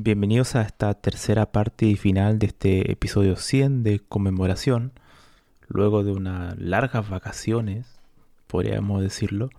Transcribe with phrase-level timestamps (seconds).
[0.00, 4.92] Bienvenidos a esta tercera parte y final de este episodio 100 de conmemoración.
[5.66, 7.98] Luego de unas largas vacaciones,
[8.46, 9.50] podríamos decirlo,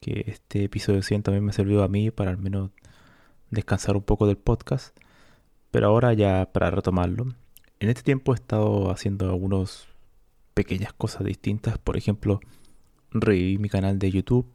[0.00, 2.72] que este episodio 100 también me servido a mí para al menos
[3.50, 4.98] descansar un poco del podcast.
[5.70, 7.26] Pero ahora ya para retomarlo.
[7.78, 9.86] En este tiempo he estado haciendo algunas
[10.52, 11.78] pequeñas cosas distintas.
[11.78, 12.40] Por ejemplo,
[13.12, 14.48] reviví mi canal de YouTube,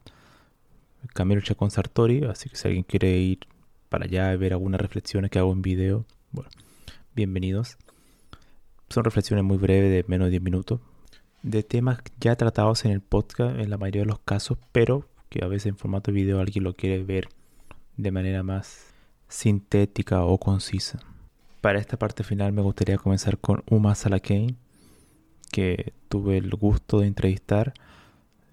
[1.13, 2.25] Camilo Chacón Sartori.
[2.25, 3.47] Así que si alguien quiere ir
[3.89, 6.49] para allá ver algunas reflexiones que hago en video, bueno,
[7.15, 7.77] bienvenidos.
[8.89, 10.79] Son reflexiones muy breves de menos de 10 minutos.
[11.43, 15.43] De temas ya tratados en el podcast en la mayoría de los casos, pero que
[15.43, 17.29] a veces en formato de video alguien lo quiere ver
[17.97, 18.93] de manera más
[19.27, 20.99] sintética o concisa.
[21.61, 24.55] Para esta parte final me gustaría comenzar con Uma Salakane,
[25.51, 27.73] que tuve el gusto de entrevistar.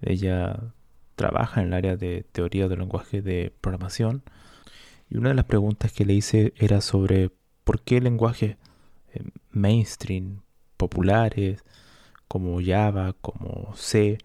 [0.01, 0.59] Ella
[1.15, 4.23] trabaja en el área de teoría del lenguaje de programación.
[5.09, 7.31] Y una de las preguntas que le hice era sobre
[7.63, 8.57] por qué lenguajes
[9.13, 10.41] eh, mainstream,
[10.77, 11.63] populares,
[12.27, 14.17] como Java, como C,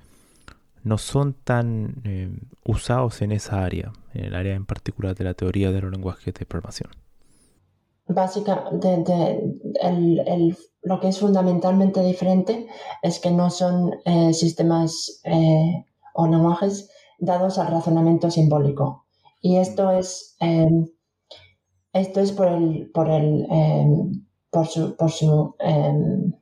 [0.83, 2.31] no son tan eh,
[2.65, 6.35] usados en esa área, en el área en particular de la teoría de los lenguajes
[6.35, 6.91] de programación
[8.11, 9.05] básicamente
[10.81, 12.67] lo que es fundamentalmente diferente
[13.03, 15.21] es que no son eh, sistemas
[16.15, 16.89] o lenguajes
[17.19, 19.08] dados al razonamiento simbólico.
[19.41, 20.89] Y esto es, em,
[21.93, 26.33] esto es por, el, por, el, em, por su, por su em,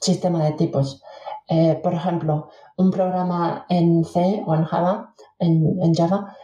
[0.00, 1.02] sistema de tipos.
[1.48, 6.36] Eh, por ejemplo, un programa en C o en Java, en, en Java,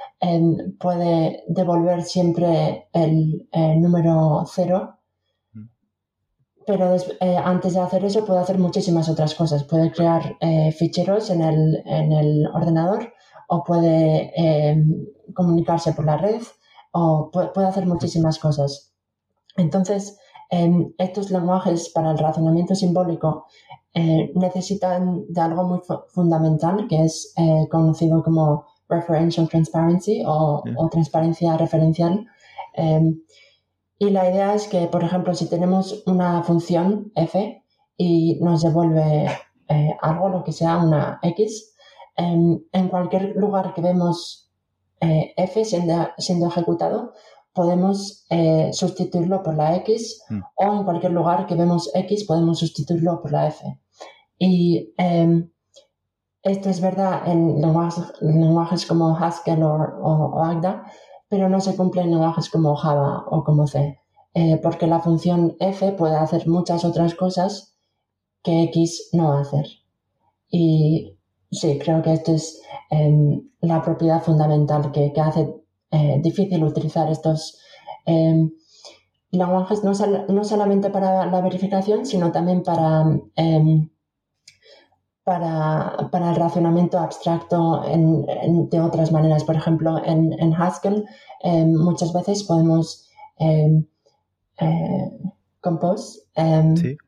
[0.78, 3.46] puede devolver siempre el,
[3.80, 4.98] número cero,
[5.52, 5.68] mm.
[6.66, 9.64] pero eh, antes de hacer eso puede hacer muchísimas otras cosas.
[9.64, 13.12] Puede crear eh, ficheros en el, ordenador
[13.48, 14.32] o puede
[15.34, 16.42] comunicarse por la red
[16.92, 18.92] o puede, hacer muchísimas cosas.
[19.56, 20.18] Entonces,
[20.50, 23.46] em, estos lenguajes para el razonamiento simbólico
[23.94, 27.32] eh, necesitan de algo muy fundamental que es
[27.70, 32.26] conocido como referential transparency o, transparencia referencial.
[32.74, 33.20] Em,
[33.98, 37.62] y la idea es que, por ejemplo, si tenemos una función f
[37.96, 39.26] y nos devuelve
[39.68, 41.74] eh, algo, lo que sea una x,
[42.16, 44.43] em, en cualquier lugar que vemos
[45.04, 47.12] eh, f siendo, siendo, ejecutado,
[47.52, 50.40] podemos eh, sustituirlo por la x mm.
[50.56, 53.80] o en cualquier lugar que vemos x podemos sustituirlo por la f.
[54.38, 55.50] Y em,
[56.42, 60.84] esto es verdad en lenguajes, como Haskell o, Agda,
[61.28, 63.98] pero no se cumple en lenguajes como Java o como C,
[64.34, 67.76] eh, porque la función f puede hacer muchas otras cosas
[68.42, 69.64] que x no va a hacer.
[70.50, 71.13] Y
[71.54, 72.60] sí, creo que esto es
[72.90, 75.54] em, la propiedad fundamental que, hace
[75.90, 77.58] eh, difícil utilizar estos
[78.06, 78.50] em,
[79.30, 79.92] lenguajes no,
[80.28, 83.04] no, solamente para la verificación, sino también para
[83.36, 83.90] em,
[85.24, 89.42] para, para el racionamiento abstracto de otras maneras.
[89.42, 91.06] Por ejemplo, en, en Haskell
[91.42, 95.10] muchas veces podemos eh,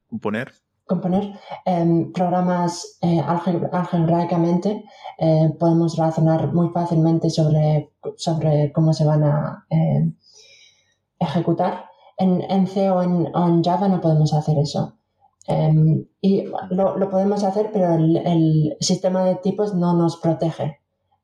[0.09, 0.53] componer.
[0.87, 1.33] Componer
[2.15, 4.85] programas eh, algebraicamente,
[5.19, 9.67] eh, podemos razonar muy fácilmente sobre, sobre cómo se van a
[11.19, 11.87] ejecutar.
[12.19, 14.97] En, en C o en Java no podemos hacer eso.
[15.49, 20.81] Em, y lo, podemos hacer, pero el, sistema de tipos no nos protege.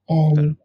[0.07, 0.57] Em,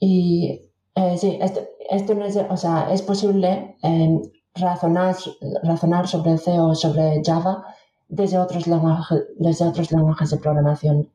[0.00, 0.62] y
[0.94, 4.20] eh, sí, esto, no es, o sea, es posible em,
[4.54, 5.16] razonar,
[5.62, 7.64] razonar sobre C o sobre Java
[8.08, 11.08] desde otros lenguajes, desde otros lenguajes de programación.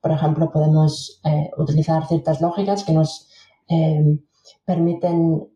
[0.00, 3.28] por ejemplo, podemos eh, utilizar ciertas lógicas que nos
[4.64, 5.48] permiten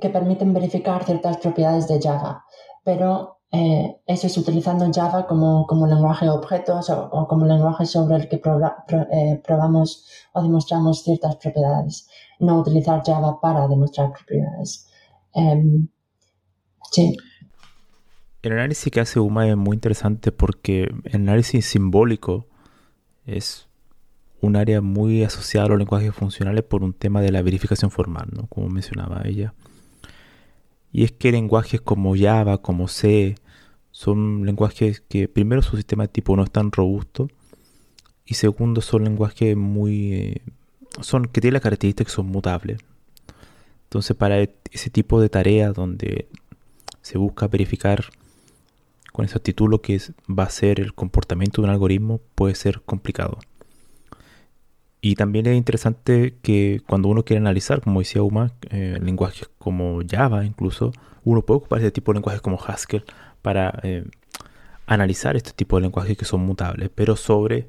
[0.00, 2.44] que permiten verificar ciertas propiedades de Java,
[2.84, 8.16] pero eh, eso es utilizando Java como, como lenguaje de objetos o, como lenguaje sobre
[8.16, 8.40] el que
[9.10, 12.08] eh, probamos o demostramos ciertas propiedades,
[12.38, 14.85] no utilizar Java para demostrar propiedades.
[15.36, 15.88] Em,
[16.90, 17.14] sí.
[18.42, 22.46] El análisis que hace UMA es muy interesante porque el análisis simbólico
[23.26, 23.68] es
[24.40, 28.28] un área muy asociada a los lenguajes funcionales por un tema de la verificación formal,
[28.32, 28.46] ¿no?
[28.46, 29.54] como mencionaba ella.
[30.90, 33.34] Y es que lenguajes como Java, como C,
[33.90, 37.28] son lenguajes que primero su sistema de tipo no es tan robusto
[38.24, 40.14] y segundo son lenguajes muy...
[40.14, 40.42] Eh,
[41.02, 42.78] son que tienen la característica que son mutables.
[43.86, 46.28] Entonces para e-, ese tipo de tareas donde
[47.02, 48.04] se busca verificar
[49.12, 49.98] con exactitud lo que
[50.28, 53.38] va a ser el comportamiento de un algoritmo puede ser complicado.
[55.00, 60.00] Y también es interesante que cuando uno quiere analizar, como decía Uma, eh, lenguajes como
[60.06, 60.92] Java incluso,
[61.24, 63.04] uno puede ocupar ese tipo de lenguajes como Haskell
[63.40, 64.04] para eh,
[64.86, 67.68] analizar este tipo de lenguajes que son mutables, pero sobre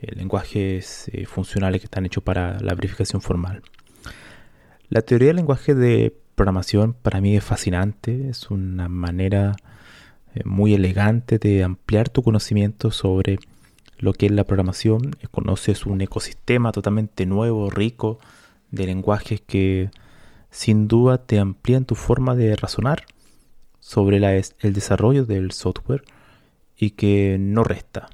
[0.00, 3.62] eh, lenguajes funcionales que están hechos para la verificación formal.
[4.94, 9.56] La teoría del lenguaje de programación para mí es fascinante, es una manera
[10.44, 13.40] muy elegante de ampliar tu conocimiento sobre
[13.98, 18.20] lo que es la programación, conoces un ecosistema totalmente nuevo, rico,
[18.70, 19.90] de lenguajes que
[20.50, 23.04] sin duda te amplían tu forma de razonar
[23.80, 26.04] sobre el desarrollo del software
[26.76, 28.10] y que no resta.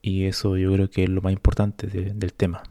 [0.00, 2.62] Y eso yo creo que es lo más importante del tema.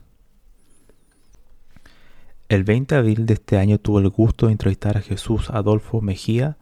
[2.49, 5.99] El 20 de abril de este año tuve el gusto de entrevistar a Jesús Adolfo
[5.99, 6.55] Mejía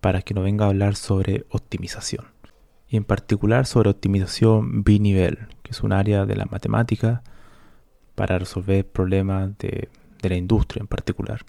[0.00, 2.24] para que nos venga a hablar sobre optimización
[2.88, 7.22] y en particular sobre optimización binivel, que es un área de la matemática
[8.14, 9.90] para resolver problemas de,
[10.22, 11.44] la industria en particular.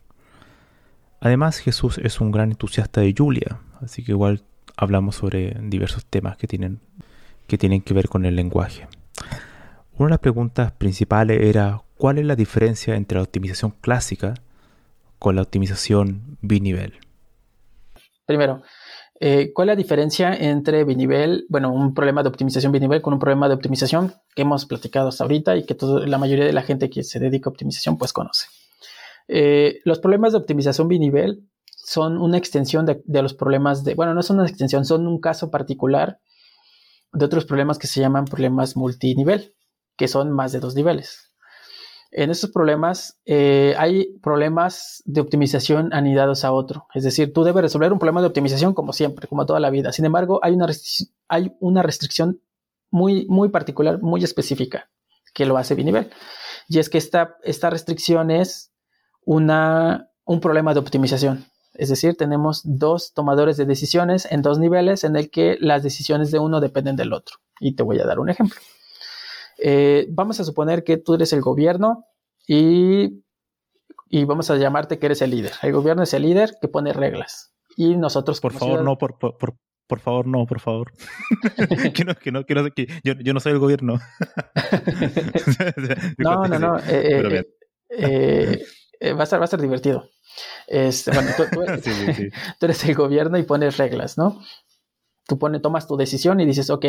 [1.22, 4.44] Además, Jesús es un gran entusiasta de Julia, así que igual
[4.76, 6.82] hablamos sobre diversos temas que tienen
[7.48, 8.88] que, tienen que ver con el lenguaje.
[10.00, 14.34] Una de las preguntas principales era cuál es la diferencia entre la optimización clásica
[15.20, 16.94] con la optimización binivel.
[18.26, 18.64] Primero,
[19.20, 23.20] eh, ¿Cuál es la diferencia entre binivel, bueno, un problema de optimización binivel con un
[23.20, 25.76] problema de optimización que hemos platicado hasta ahorita y que
[26.06, 28.48] la mayoría de la gente que se dedica a optimización pues conoce?
[29.28, 34.14] Eh, los problemas de optimización binivel son una extensión de, de, los problemas de, bueno,
[34.14, 36.22] no son una extensión, son un caso particular
[37.12, 39.54] de otros problemas que se llaman problemas multinivel,
[40.00, 41.30] que son más de dos niveles.
[42.12, 46.88] En estos problemas eh, hay problemas de optimización anidados a otro.
[46.96, 49.92] Es decir, tú debes resolver un problema de optimización como siempre, como toda la vida.
[49.92, 50.68] Sin embargo, hay una,
[51.28, 52.42] hay una restricción
[52.90, 54.90] muy, muy particular, muy específica,
[55.34, 56.10] que lo hace binivel.
[56.70, 58.72] Y es que esta, esta restricción es
[59.26, 61.46] una, un problema de optimización.
[61.74, 66.32] Es decir, tenemos dos tomadores de decisiones en dos niveles en el que las decisiones
[66.32, 67.36] de uno dependen del otro.
[67.60, 68.60] Y te voy a dar un ejemplo.
[69.62, 72.06] Eh, vamos a suponer que tú eres el gobierno
[72.48, 73.24] y,
[74.10, 75.52] y, vamos a llamarte que eres el líder.
[75.62, 77.54] El gobierno es el líder que pone reglas.
[77.76, 78.40] Y nosotros...
[78.40, 79.36] Por favor, no, por, por,
[79.88, 80.94] por, favor, no, por favor.
[81.94, 84.00] que no, que no, que no, que yo, yo, no soy el gobierno.
[86.18, 86.80] no, no, no.
[86.88, 87.44] Eh,
[89.00, 90.10] eh, va, a ser, va a ser divertido.
[90.68, 91.84] Este, bueno, tú, tú, eres,
[92.60, 94.40] tú, eres, el gobierno y pones reglas, ¿no?
[95.28, 96.86] Tú pones, tomas tu decisión y dices, ok,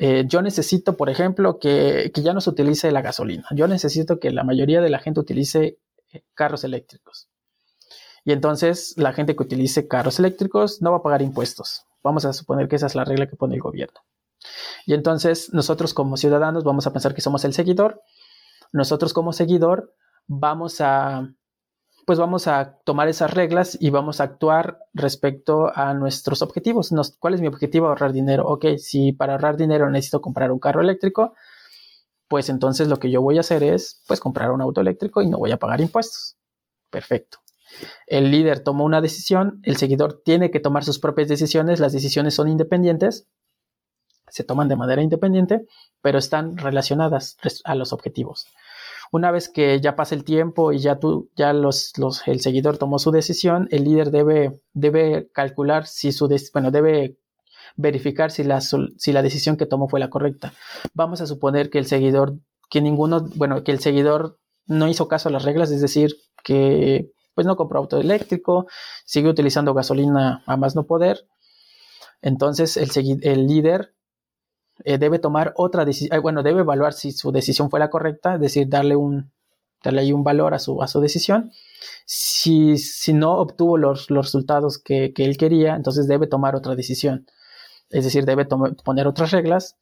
[0.00, 3.46] eh, yo necesito, por ejemplo, que, ya no se utilice la gasolina.
[3.50, 5.80] Yo necesito que la mayoría de la gente utilice
[6.12, 7.28] eh, carros eléctricos.
[8.24, 11.84] Y entonces la gente que utilice carros eléctricos no va a pagar impuestos.
[12.04, 14.00] Vamos a suponer que esa es la regla que pone el gobierno.
[14.86, 18.02] Y entonces nosotros como ciudadanos vamos a pensar que somos el seguidor.
[18.72, 19.94] Nosotros como seguidor
[20.28, 21.28] vamos a
[22.08, 26.90] pues vamos a tomar esas reglas y vamos a actuar respecto a nuestros objetivos.
[27.18, 27.88] ¿Cuál es mi objetivo?
[27.88, 28.46] Ahorrar dinero.
[28.46, 31.34] Ok, si para ahorrar dinero necesito comprar un carro eléctrico,
[32.26, 35.28] pues entonces lo que yo voy a hacer es pues comprar un auto eléctrico y
[35.28, 36.38] no voy a pagar impuestos.
[36.88, 37.40] Perfecto.
[38.06, 42.32] El líder toma una decisión, el seguidor tiene que tomar sus propias decisiones, las decisiones
[42.32, 43.26] son independientes,
[44.28, 45.66] se toman de manera independiente,
[46.00, 48.46] pero están relacionadas a los objetivos.
[49.10, 52.78] Una vez que ya pasa el tiempo y ya tú, ya los, los, el seguidor
[52.78, 57.18] tomó su decisión, el líder debe, debe calcular si su, bueno, debe
[57.76, 60.52] verificar si la, si la decisión que tomó fue la correcta.
[60.94, 62.34] Vamos a suponer que el seguidor,
[62.68, 67.10] que ninguno, bueno, que el seguidor no hizo caso a las reglas, es decir, que
[67.34, 68.66] pues no compró auto eléctrico,
[69.04, 71.26] sigue utilizando gasolina a más no poder.
[72.20, 72.90] Entonces el,
[73.22, 73.94] el líder
[74.84, 78.34] eh, debe tomar otra decisión, eh, bueno, debe evaluar si su decisión fue la correcta,
[78.34, 79.30] es decir, darle un,
[79.82, 81.52] darle ahí un valor a su, a su decisión.
[82.06, 86.74] Si, si no obtuvo los, los resultados que, que, él quería, entonces debe tomar otra
[86.74, 87.26] decisión.
[87.90, 89.76] Es decir, debe poner otras reglas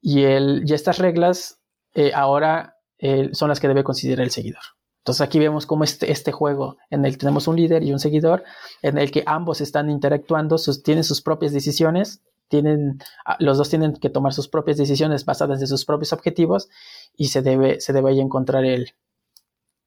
[0.00, 1.60] y, el, y estas reglas
[1.94, 4.62] eh, ahora eh, son las que debe considerar el seguidor.
[5.00, 7.98] Entonces aquí vemos cómo este, este juego en el que tenemos un líder y un
[7.98, 8.44] seguidor,
[8.82, 13.70] en el que ambos están interactuando, sus, tienen sus propias decisiones, tienen, ah, los dos
[13.70, 16.68] tienen que tomar sus propias decisiones basadas en sus propios objetivos
[17.16, 18.90] y se debe, se debe ahí encontrar el,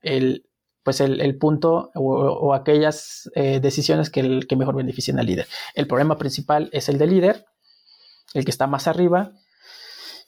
[0.01, 0.47] el,
[0.81, 5.47] pues el, punto o, aquellas eh, decisiones que, el, que mejor beneficien al líder.
[5.75, 7.45] El problema principal es el del líder,
[8.33, 9.33] el que está más arriba,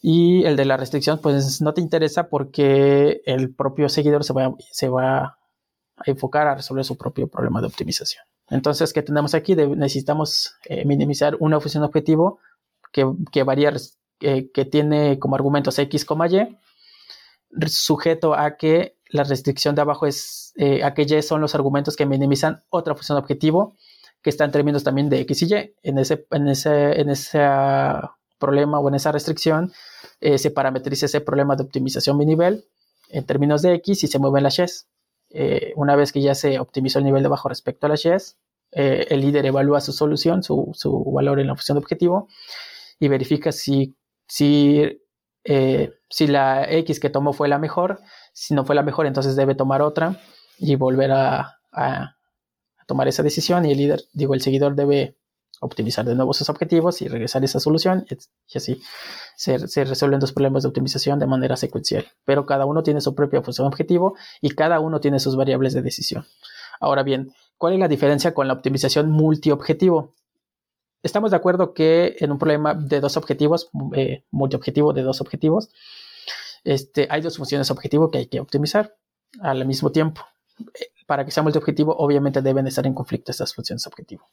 [0.01, 4.53] y el de la restricción, pues no te interesa porque el propio seguidor se va,
[4.71, 5.37] se va a
[6.05, 8.23] enfocar a resolver su propio problema de optimización.
[8.49, 9.55] Entonces, ¿qué tenemos aquí?
[9.55, 12.39] necesitamos eh, minimizar una función objetivo
[12.91, 13.73] que, que varía,
[14.21, 16.57] eh, que tiene como argumentos x, y,
[17.67, 21.95] sujeto a que la restricción de abajo es eh, a que y son los argumentos
[21.95, 23.75] que minimizan otra función objetivo
[24.21, 25.75] que está en términos también de x y y.
[25.83, 27.39] En ese, en ese, en ese
[28.39, 29.71] problema o en esa restricción
[30.19, 32.65] se parametriza ese problema de optimización nivel
[33.09, 34.65] en términos de x y se mueven las y.
[35.29, 38.37] Eh, una vez que ya se optimizó el nivel de abajo respecto a las y,
[38.71, 42.27] eh, el líder evalúa su solución, su, su, valor en la función de objetivo
[42.99, 43.95] y verifica si,
[44.27, 45.01] si,
[46.09, 47.99] si la x que tomó fue la mejor.
[48.33, 50.19] Si no fue la mejor, entonces debe tomar otra
[50.57, 52.15] y volver a, a
[52.85, 55.15] tomar esa decisión y el líder, digo, el seguidor debe
[55.61, 58.81] optimizar de nuevo sus objetivos y regresar a esa solución y así
[59.35, 62.05] se, resuelven los problemas de optimización de manera secuencial.
[62.25, 65.81] Pero cada uno tiene su propia función objetivo y cada uno tiene sus variables de
[65.81, 66.25] decisión.
[66.79, 70.13] Ahora bien, ¿cuál es la diferencia con la optimización multiobjetivo?
[71.03, 75.69] Estamos de acuerdo que en un problema de dos objetivos, eh, multiobjetivo de dos objetivos,
[76.63, 78.95] este, hay dos funciones objetivo que hay que optimizar
[79.39, 80.21] al mismo tiempo.
[80.59, 84.27] Eh, para que sea multiobjetivo, obviamente deben estar en conflicto estas funciones objetivo.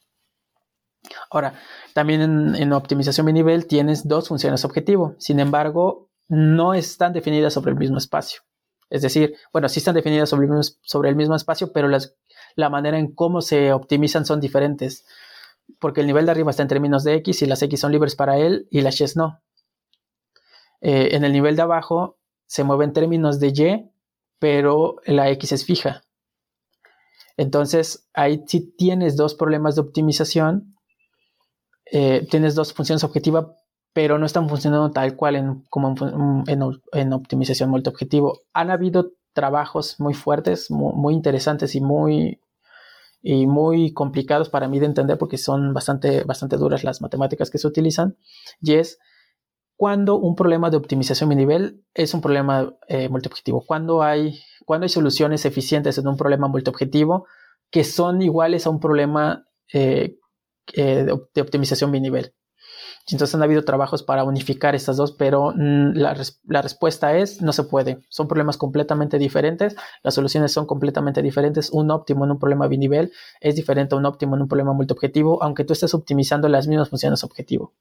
[1.29, 1.53] Ahora,
[1.93, 7.77] también en, optimización binivel tienes dos funciones objetivo, sin embargo, no están definidas sobre el
[7.77, 8.41] mismo espacio.
[8.89, 12.69] Es decir, bueno, sí están definidas sobre el mismo, sobre el mismo espacio, pero la
[12.69, 15.05] manera en cómo se optimizan son diferentes,
[15.79, 18.15] porque el nivel de arriba está en términos de X y las X son libres
[18.15, 19.41] para él y las Y no.
[20.81, 23.91] Eh, en el nivel de abajo se mueve en términos de Y,
[24.39, 26.03] pero la X es fija.
[27.35, 30.73] Entonces, ahí sí tienes dos problemas de optimización
[31.91, 33.47] eh, tienes dos funciones objetivas,
[33.93, 35.93] pero no están funcionando tal cual en, como
[36.47, 38.39] en, optimización multiobjetivo.
[38.53, 42.41] Han habido trabajos muy fuertes, muy, interesantes y muy,
[43.21, 47.57] y muy complicados para mí de entender porque son bastante, bastante duras las matemáticas que
[47.59, 48.17] se utilizan.
[48.61, 48.99] Y es
[49.75, 53.65] cuando un problema de optimización mi nivel es un problema eh, multiobjetivo.
[53.65, 57.27] Cuando hay, cuando hay soluciones eficientes en un problema multiobjetivo
[57.69, 60.17] que son iguales a un problema eh,
[60.73, 62.33] eh, de, optimización binivel.
[63.09, 67.63] Entonces han habido trabajos para unificar estas dos, pero mm, la, respuesta es no se
[67.63, 67.99] puede.
[68.09, 71.69] Son problemas completamente diferentes, las soluciones son completamente diferentes.
[71.71, 75.43] Un óptimo en un problema binivel es diferente a un óptimo en un problema multiobjetivo,
[75.43, 77.73] aunque tú estés optimizando las mismas funciones objetivo.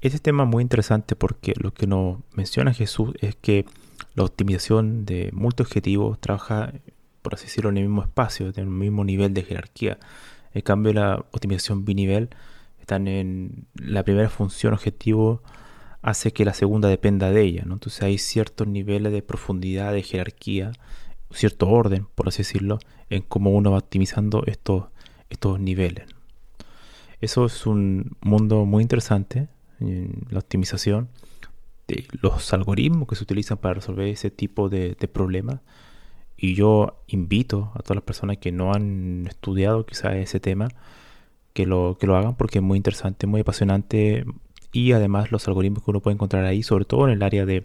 [0.00, 3.66] Este tema es muy interesante porque lo que nos menciona Jesús es que
[4.14, 6.72] la optimización de multiobjetivos trabaja,
[7.22, 9.98] por así decirlo, en el mismo espacio, en el mismo nivel de jerarquía.
[10.52, 12.30] En cambio, la optimización binivel
[12.80, 15.42] están en la primera función objetivo
[16.02, 17.62] hace que la segunda dependa de ella.
[17.62, 20.72] Entonces hay ciertos niveles de profundidad, de jerarquía,
[21.30, 22.78] cierto orden, por así decirlo,
[23.10, 24.86] en cómo uno va optimizando estos,
[25.28, 26.06] estos niveles.
[27.20, 31.08] Eso es un mundo muy interesante, la optimización
[31.86, 35.60] de los algoritmos que se utilizan para resolver ese tipo de problemas
[36.40, 40.68] y yo invito a todas las personas que no han estudiado quizás ese tema
[41.52, 44.24] que lo, que lo hagan porque es muy interesante, muy apasionante
[44.72, 47.62] y además los algoritmos que uno puede encontrar ahí, sobre todo en el área de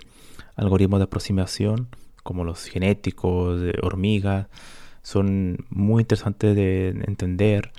[0.56, 1.88] algoritmos de aproximación,
[2.24, 4.48] como los genéticos, de hormigas,
[5.04, 7.72] son muy interesantes de entender,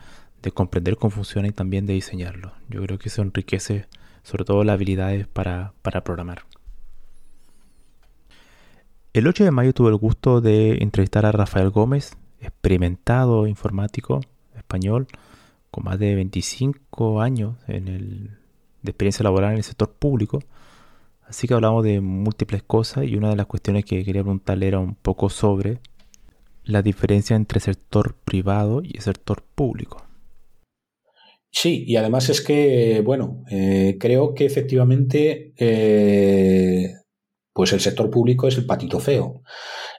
[0.43, 2.53] de comprender cómo funciona y también de diseñarlo.
[2.69, 3.87] Yo creo que eso enriquece
[4.23, 6.45] sobre todo las habilidades para, para programar.
[9.17, 14.21] El 8 de mayo tuve el gusto de entrevistar a Rafael Gómez, experimentado informático
[14.55, 15.07] español,
[15.71, 18.33] con más de 25 años el,
[18.83, 20.41] de experiencia laboral en el sector público.
[21.27, 24.81] Así que hablamos de múltiples cosas y una de las cuestiones que quería preguntarle era
[24.81, 25.79] un poco sobre
[26.65, 30.05] la diferencia entre sector privado y el sector público.
[31.51, 36.97] Sí, y además es que, bueno, eh, creo que efectivamente eh,
[37.57, 39.43] pues el sector público es el patito feo.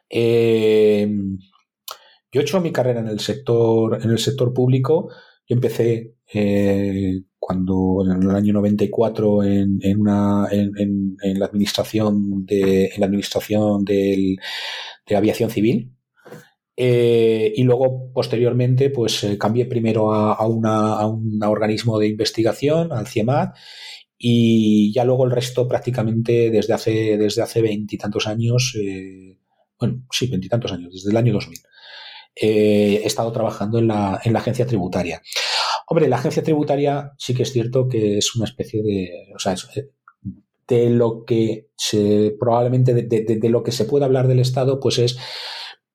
[0.07, 1.09] Eh,
[2.31, 5.09] yo he hecho mi carrera en el sector, en el sector público.
[5.49, 10.71] Yo empecé eh, cuando en el año 94 en, en, una, en,
[11.19, 14.37] en, la administración de en la administración del,
[15.07, 15.93] de aviación civil
[16.75, 22.07] eh, y luego posteriormente pues eh, cambié primero a, a, una, a, un organismo de
[22.09, 23.55] investigación al CIEMAT
[24.17, 29.37] y ya luego el resto prácticamente desde hace desde hace veintitantos años eh,
[29.79, 31.59] bueno sí veintitantos años desde el año 2000
[32.39, 35.21] eh, he estado trabajando en la, en la agencia tributaria
[35.89, 39.55] Hombre, la agencia tributaria sí que es cierto que es una especie de, o sea,
[39.75, 39.89] eh,
[40.67, 44.81] de lo que se, probablemente de, de, de, lo que se puede hablar del Estado,
[44.81, 45.17] pues es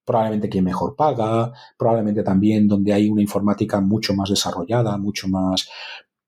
[0.07, 5.69] probablemente quien mejor paga, probablemente también donde hay una informática mucho más desarrollada, mucho más.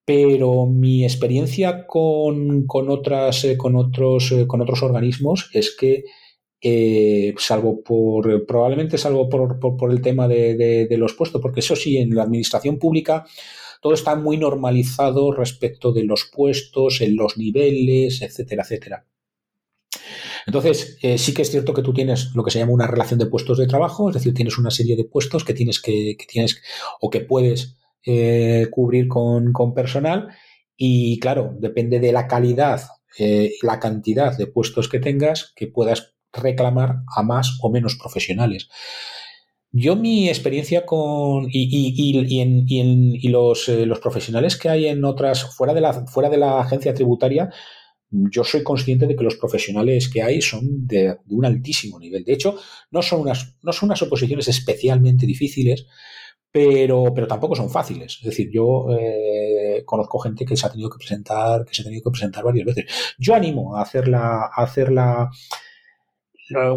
[0.04, 6.04] Pero mi experiencia con, con otras, eh, con otros, eh, con otros organismos es que
[6.60, 11.96] eh, salvo por, probablemente salvo por, por, el tema de, los puestos, porque eso sí,
[11.96, 13.26] en la administración pública
[13.80, 19.06] todo está muy normalizado respecto de los puestos, en los niveles, etcétera, etcétera.
[20.46, 23.26] Entonces, sí que es cierto que tú tienes lo que se llama una relación de
[23.26, 26.62] puestos de trabajo, es decir, tienes una serie de puestos que tienes que, que tienes
[27.00, 30.28] o que puedes eh, cubrir con, con, personal
[30.76, 32.82] y claro, depende de la calidad,
[33.18, 38.68] eh, la cantidad de puestos que tengas, que puedas reclamar a más o menos profesionales.
[39.76, 44.68] Yo mi experiencia con y, y, y, en, en, y los, eh, los, profesionales que
[44.68, 47.50] hay en otras fuera de la fuera de la agencia tributaria,
[48.10, 52.22] yo soy consciente de que los profesionales que hay son de, de, un altísimo nivel.
[52.22, 52.56] De hecho,
[52.92, 55.86] no son unas no son unas oposiciones especialmente difíciles,
[56.54, 58.18] pero pero tampoco son fáciles.
[58.20, 61.84] Es decir, yo eh, conozco gente que se ha tenido que presentar que se ha
[61.84, 62.84] tenido que presentar varias veces.
[63.18, 65.30] Yo animo a hacerla a hacerla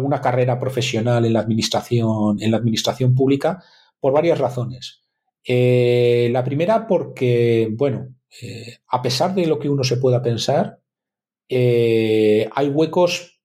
[0.02, 3.62] una carrera profesional en la administración, en la administración pública
[4.00, 5.02] por varias razones.
[5.46, 10.80] Eh, la primera porque, bueno, eh, a pesar de lo que uno se pueda pensar,
[11.50, 13.40] hay huecos,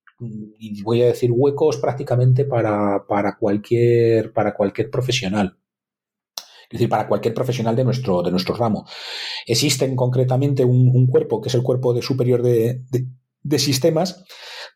[0.58, 5.58] y voy a decir huecos prácticamente para, para, cualquier, para cualquier profesional.
[6.64, 8.86] Es decir, para cualquier profesional de nuestro, de nuestro ramo.
[9.46, 12.82] Existen concretamente un, cuerpo, que es el cuerpo de superior de,
[13.42, 14.24] de, sistemas,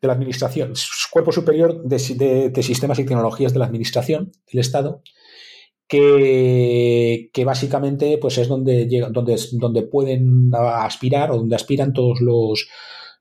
[0.01, 0.73] de la Administración,
[1.11, 5.03] Cuerpo Superior de, de, Sistemas y Tecnologías de la Administración del Estado,
[5.89, 12.21] que, que básicamente pues es donde, llega, donde, donde pueden aspirar o donde aspiran todos
[12.21, 12.69] los,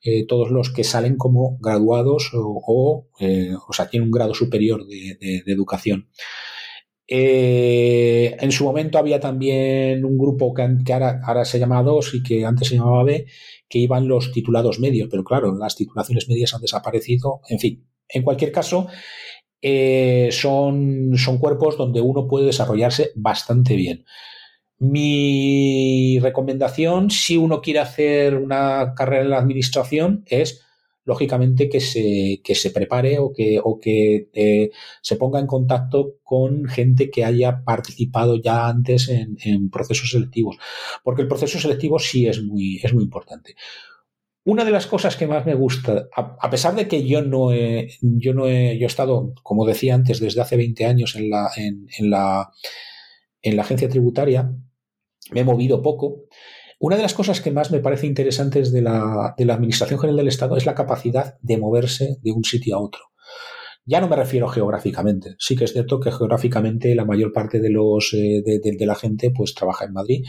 [0.04, 4.86] eh, todos los que salen como graduados o, o, eh, sea, tienen un grado superior
[4.86, 6.10] de educación.
[7.10, 12.46] Eh, en su momento había también un grupo que, ahora, se llama 2 y que
[12.46, 13.26] antes se llamaba B,
[13.70, 17.42] que iban los titulados medios, pero claro, las titulaciones medias han desaparecido.
[17.48, 18.88] En fin, en cualquier caso,
[19.62, 24.06] eh, son, son cuerpos donde uno puede desarrollarse bastante bien.
[24.80, 30.67] Mi recomendación, si uno quiere hacer una carrera en la administración, es
[31.08, 36.16] lógicamente que se, que se prepare o que, o que eh, se ponga en contacto
[36.22, 40.58] con gente que haya participado ya antes en, procesos selectivos,
[41.06, 43.56] porque el proceso selectivo sí es muy, es muy importante.
[44.44, 47.90] Una de las cosas que más me gusta, a, pesar de que yo no he,
[48.02, 51.50] yo no he, yo he estado, como decía antes, desde hace 20 años en la,
[51.56, 52.52] en la,
[53.42, 54.52] en la agencia tributaria,
[55.32, 56.24] me he movido poco,
[56.80, 60.58] una de las cosas que más me parece interesantes de la, Administración General del Estado
[60.58, 63.02] es la capacidad de moverse de un sitio a otro.
[63.86, 65.36] Ya no me refiero geográficamente.
[65.40, 69.86] Sí que es cierto que geográficamente la mayor parte de eh, la gente pues trabaja
[69.86, 70.26] en Madrid,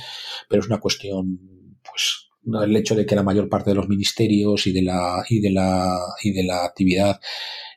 [0.48, 1.40] pero es una cuestión
[1.82, 2.28] pues
[2.64, 7.20] el hecho de que la mayor parte de los ministerios y de la actividad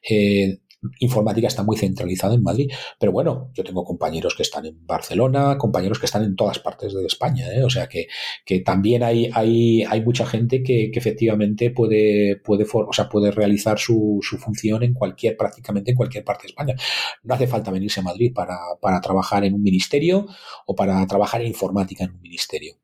[0.07, 0.60] eh,
[1.00, 5.58] informática está muy centralizada en Madrid, pero bueno, yo tengo compañeros que están en Barcelona,
[5.58, 7.63] compañeros que están en todas partes de España, ¿eh?
[7.63, 8.08] o sea que,
[8.46, 13.32] que también hay, hay, hay mucha gente que, que efectivamente puede, puede, o sea, puede
[13.32, 16.76] realizar su, su, función en cualquier, prácticamente en cualquier parte de España.
[17.24, 20.26] No hace falta venirse a Madrid para, para trabajar en un ministerio
[20.65, 22.76] o para trabajar en informática en un ministerio.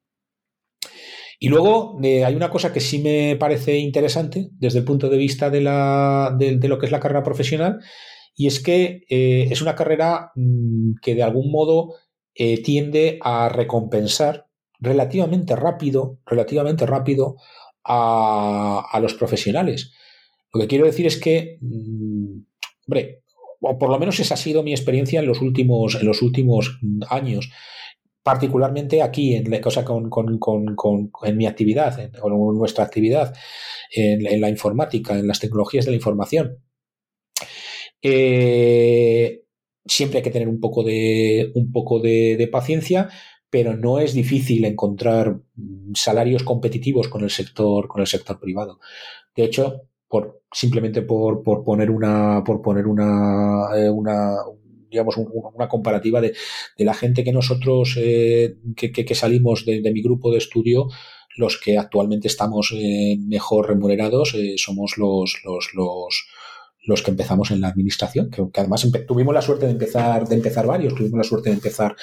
[1.39, 5.17] Y luego eh, hay una cosa que sí me parece interesante desde el punto de
[5.17, 7.79] vista de, lo que es la carrera profesional,
[8.35, 11.93] y es que eh, es una carrera mmm, que de algún modo
[12.33, 14.47] eh, tiende a recompensar
[14.79, 17.35] relativamente rápido, relativamente rápido
[17.83, 19.93] a, los profesionales.
[20.53, 22.39] Lo que quiero decir es que, mmm,
[22.87, 23.21] hombre,
[23.61, 26.79] o por lo menos esa ha sido mi experiencia en los últimos, en los últimos
[27.09, 27.51] años
[28.27, 32.11] particularmente aquí, en, o sea, con, con, con, con, en mi actividad, en,
[32.57, 33.33] nuestra actividad
[33.89, 36.57] en, la informática, en las tecnologías de la información.
[38.01, 39.43] Eh,
[39.85, 43.07] siempre hay que tener un poco de, un poco de, paciencia,
[43.49, 45.39] pero no es difícil encontrar
[45.93, 48.81] salarios competitivos con el sector, con el sector privado.
[49.37, 54.35] De hecho, por, simplemente por, por poner una, por poner una, eh, una
[54.89, 56.33] digamos, una comparativa de,
[56.77, 60.87] de, la gente que nosotros, eh, que, que, salimos de, de, mi grupo de estudio,
[61.35, 66.27] los que actualmente estamos eh, mejor remunerados somos los, los, los,
[66.87, 70.65] los que empezamos en la administración, que, además tuvimos la suerte de empezar, de empezar
[70.65, 71.95] varios, tuvimos la suerte de empezar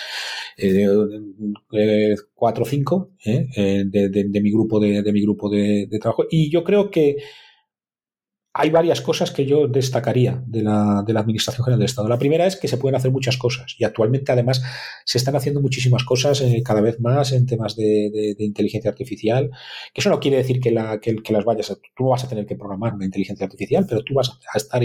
[0.59, 0.87] eh,
[1.73, 6.25] eh, cuatro o cinco eh, de, de, mi grupo de, de mi grupo de, trabajo.
[6.31, 7.16] Y yo creo que
[8.57, 12.09] hay varias cosas que yo destacaría de la, Administración General del Estado.
[12.09, 14.62] La primera es que se pueden hacer muchas cosas y actualmente además
[15.05, 19.51] se están haciendo muchísimas cosas eh, cada vez más en temas de, inteligencia artificial,
[19.93, 22.29] que eso no quiere decir que, la, que, las vayas a, tú no vas a
[22.29, 24.83] tener que programar una inteligencia artificial, pero tú vas a estar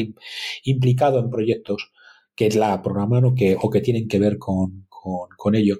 [0.63, 1.91] implicado en proyectos
[2.36, 5.77] que la programan o que, tienen que ver con, con, con ello.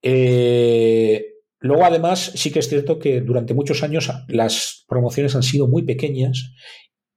[0.00, 5.66] Eh, Luego, además, sí que es cierto que durante muchos años las promociones han sido
[5.66, 6.54] muy pequeñas.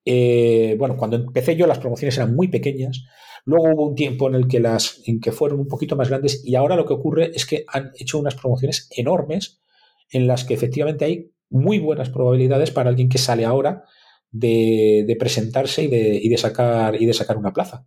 [0.04, 3.04] Eh, bueno, cuando empecé yo las promociones eran muy pequeñas.
[3.46, 6.44] Luego hubo un tiempo en el que las en que fueron un poquito más grandes
[6.46, 9.62] y ahora lo que ocurre es que han hecho unas promociones enormes
[10.10, 13.84] en las que efectivamente hay muy buenas probabilidades para alguien que sale ahora
[14.32, 17.86] de, presentarse y de, y de, sacar y de sacar una plaza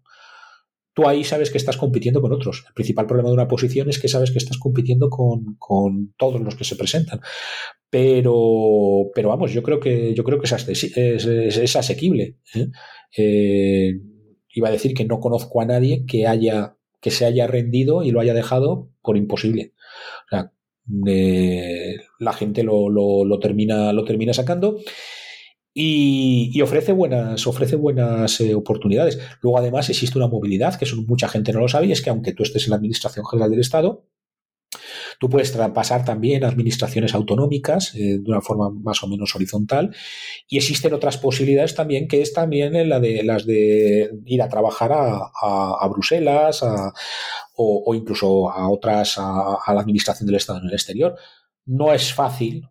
[0.94, 2.64] tú ahí sabes que estás compitiendo con otros.
[2.68, 6.54] El principal problema de una posición es que sabes que estás compitiendo con, todos los
[6.54, 7.20] que se presentan.
[7.90, 12.36] Pero, pero vamos, yo creo que, yo creo que es, asequible.
[12.54, 12.68] ¿eh?
[13.16, 14.00] Eh,
[14.54, 18.12] iba a decir que no conozco a nadie que haya que se haya rendido y
[18.12, 19.74] lo haya dejado por imposible.
[20.24, 20.52] O sea,
[21.06, 24.78] eh, la gente lo, lo, termina, lo termina sacando
[25.74, 29.18] y, ofrece buenas, ofrece buenas eh, oportunidades.
[29.42, 32.10] Luego, además, existe una movilidad, que eso mucha gente no lo sabe, y es que
[32.10, 34.04] aunque tú estés en la Administración General del Estado,
[35.18, 39.94] Tú puedes pasar también a administraciones autonómicas eh, de una forma más o menos horizontal
[40.48, 44.90] y existen otras posibilidades también que es también la de las de ir a trabajar
[44.92, 46.64] a, Bruselas
[47.56, 51.16] o, incluso a otras a, la administración del Estado en el exterior.
[51.66, 52.68] No es fácil,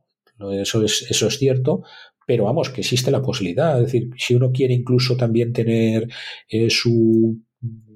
[0.52, 1.84] eso es, eso es cierto,
[2.26, 3.78] pero vamos, que existe la posibilidad.
[3.80, 6.08] Es decir, si uno quiere incluso también tener
[6.50, 7.40] eh, su,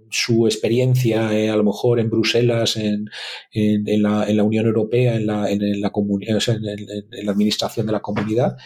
[0.09, 3.09] su experiencia, eh, a lo mejor en Bruselas, en,
[3.51, 8.57] en, la, en la, Unión Europea, en la, la en, la administración de la comunidad,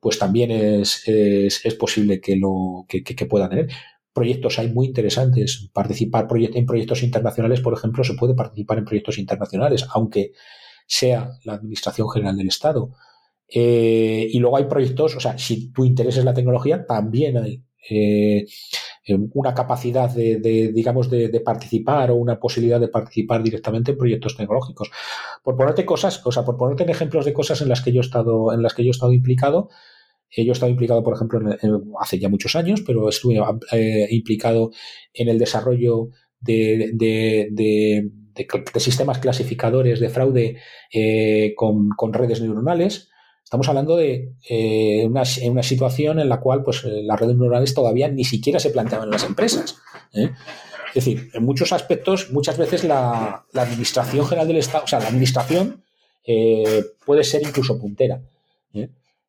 [0.00, 3.68] pues también es, es, es posible que lo que, que, puedan tener
[4.12, 5.70] proyectos hay muy interesantes.
[5.72, 10.32] Participar en proyectos internacionales, por ejemplo, se puede participar en proyectos internacionales, aunque
[10.86, 12.94] sea la Administración General del Estado.
[13.50, 17.64] Eh, y luego hay proyectos, o sea, si tu interés es la tecnología, también hay
[17.90, 18.46] eh,
[19.32, 24.90] una capacidad de, digamos, de, participar o una posibilidad de participar directamente en proyectos tecnológicos.
[25.42, 28.04] Por ponerte cosas, o sea, por ponerte ejemplos de cosas en las que yo he
[28.04, 29.70] estado, en las que yo estado implicado,
[30.30, 31.40] eh, yo he estado implicado, por ejemplo,
[31.98, 33.40] hace ya muchos años, pero estuve
[34.10, 34.72] implicado
[35.14, 38.10] en el desarrollo de,
[38.76, 40.56] sistemas clasificadores de fraude
[41.56, 43.08] con, redes neuronales.
[43.48, 45.24] Estamos hablando de eh, una,
[45.62, 49.12] situación en la cual pues, eh, las redes neuronales todavía ni siquiera se planteaban en
[49.12, 49.78] las empresas.
[50.12, 50.32] ¿eh?
[50.88, 55.06] Es decir, en muchos aspectos, muchas veces la, Administración General del Estado, o sea, la
[55.06, 55.82] Administración
[57.06, 58.20] puede ser incluso puntera.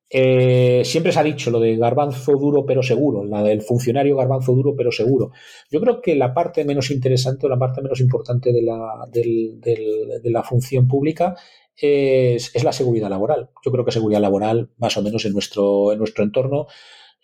[0.09, 4.75] siempre se ha dicho lo de garbanzo duro pero seguro, la del funcionario garbanzo duro
[4.75, 5.31] pero seguro.
[5.71, 10.29] Yo creo que la parte menos interesante o la parte menos importante de la, de
[10.29, 11.37] la función pública
[11.81, 13.49] es, la seguridad laboral.
[13.63, 16.67] Yo creo que seguridad laboral, más o menos en nuestro, en nuestro entorno,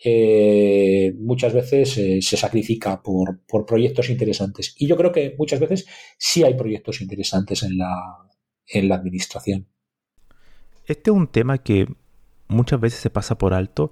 [0.03, 4.75] eh, muchas veces eh, se sacrifica por, proyectos interesantes.
[4.77, 5.85] Y yo creo que muchas veces
[6.17, 8.29] sí hay proyectos interesantes en la,
[8.67, 9.67] en la administración.
[10.85, 11.87] Este es un tema que
[12.47, 13.89] muchas veces se pasa por alto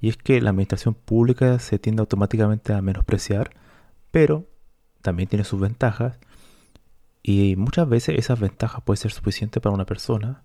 [0.00, 3.50] y es que la administración pública se tiende automáticamente a menospreciar,
[4.10, 4.48] pero
[5.02, 6.18] también tiene sus ventajas
[7.22, 10.42] y muchas veces esas ventajas pueden ser suficientes para una persona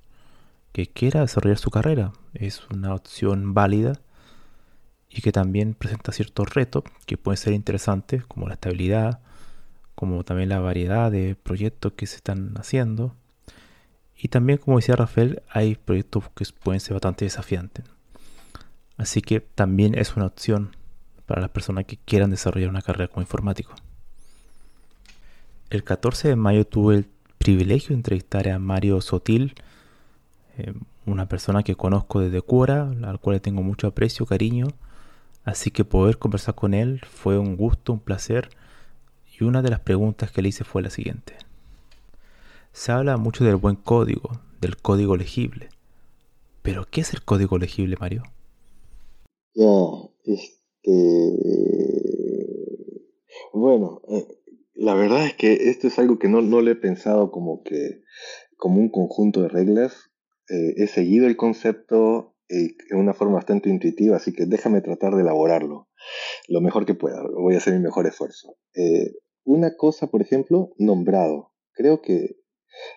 [0.71, 2.11] que quiera desarrollar su carrera.
[2.33, 4.01] Es una opción válida
[5.09, 9.21] y que también presenta ciertos retos que pueden ser interesantes, como la estabilidad,
[9.95, 13.15] como también la variedad de proyectos que se están haciendo.
[14.17, 17.85] Y también, como decía Rafael, hay proyectos que pueden ser bastante desafiantes.
[18.97, 20.75] Así que también es una opción
[21.25, 23.73] para las personas que quieran desarrollar una carrera como informático.
[25.69, 29.55] El 14 de mayo tuve el privilegio de entrevistar a Mario Sotil,
[30.57, 30.73] eh,
[31.05, 34.67] una persona que conozco desde Cuora, al cual tengo mucho aprecio, cariño,
[35.45, 38.49] Así que poder conversar con él fue un gusto, un placer.
[39.39, 41.35] Y una de las preguntas que le hice fue la siguiente.
[42.73, 45.69] Se habla mucho del buen código, del código legible.
[46.63, 48.23] Pero, ¿qué es el código legible, Mario?
[49.53, 49.65] Ya,
[50.23, 51.35] este...
[53.53, 54.34] Bueno, eh,
[54.75, 58.03] la verdad es que esto es algo que no, no lo he pensado como que
[58.57, 60.11] como un conjunto de reglas.
[60.49, 65.15] Eh, he seguido el concepto eh, en una forma bastante intuitiva, así que déjame tratar
[65.15, 65.87] de elaborarlo
[66.47, 67.23] lo mejor que pueda.
[67.23, 68.57] Voy a hacer mi mejor esfuerzo.
[68.75, 71.53] Eh, una cosa, por ejemplo, nombrado.
[71.73, 72.35] Creo que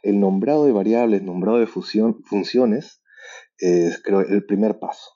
[0.03, 3.03] el nombrado de variables, nombrado de funciones,
[3.59, 5.11] es creo el primer paso.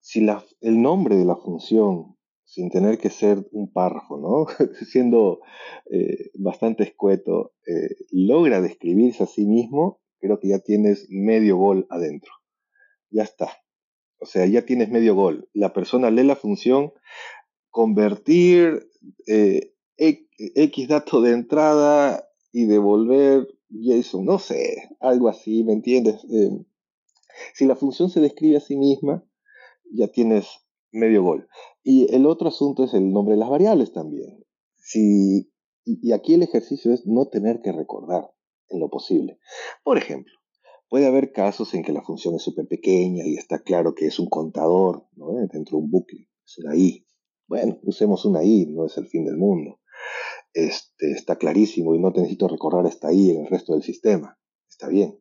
[0.00, 2.15] Si la, el nombre de la función,
[2.56, 4.46] sin tener que ser un párrafo, ¿no?
[4.90, 5.40] siendo
[6.34, 7.52] bastante escueto,
[8.10, 12.32] logra describirse a sí mismo, creo que ya tienes medio gol adentro.
[13.10, 13.50] Ya está.
[14.18, 15.50] O sea, ya tienes medio gol.
[15.52, 16.92] La persona lee la función
[17.70, 18.88] convertir
[19.26, 26.24] eh, X dato de entrada y devolver JSON, no sé, algo así, ¿me entiendes?
[26.30, 26.50] Eh,
[27.52, 29.22] si la función se describe a sí misma,
[29.92, 31.48] ya tienes medio gol.
[31.82, 34.44] Y el otro asunto es el nombre de las variables también.
[34.76, 35.52] Si,
[35.84, 38.30] y aquí el ejercicio es no tener que recordar
[38.68, 39.38] en lo posible.
[39.84, 40.32] Por ejemplo,
[40.88, 44.18] puede haber casos en que la función es súper pequeña y está claro que es
[44.18, 45.06] un contador
[45.52, 47.06] dentro de un bucle, es una i.
[47.48, 49.80] Bueno, usemos una i, no es el fin del mundo.
[50.52, 54.38] Este, está clarísimo y no necesito recordar esta i en el resto del sistema.
[54.68, 55.20] Está bien.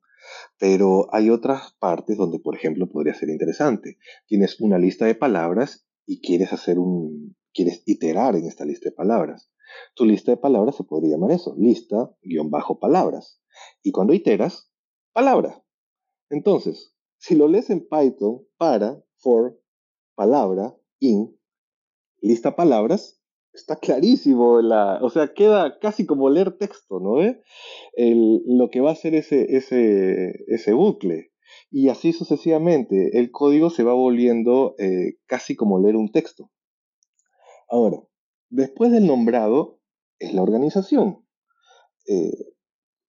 [0.58, 3.98] Pero hay otras partes donde, por ejemplo, podría ser interesante.
[4.28, 8.96] Tienes una lista de palabras y quieres hacer un, quieres iterar en esta lista de
[8.96, 9.50] palabras.
[9.96, 13.42] Tu lista de palabras se podría llamar eso, lista guion bajo palabras.
[13.82, 14.72] Y cuando iteras,
[15.14, 15.64] palabra.
[16.30, 19.60] Entonces, si lo lees en Python, para, for,
[20.16, 21.38] palabra, in,
[22.22, 23.22] lista palabras,
[23.56, 27.16] está clarísimo, la, o sea, queda casi como leer texto, ¿no?
[27.98, 31.32] lo que va a hacer ese, ese, ese bucle.
[31.72, 36.52] Y así sucesivamente, el código se va volviendo eh, casi como leer un texto.
[37.70, 38.02] Ahora,
[38.50, 39.82] Después del nombrado
[40.20, 41.26] es la organización.
[42.08, 42.54] Eh,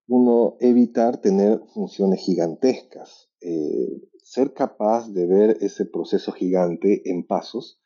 [0.09, 7.81] uno evitar tener funciones gigantescas, eh, ser capaz de ver ese proceso gigante en pasos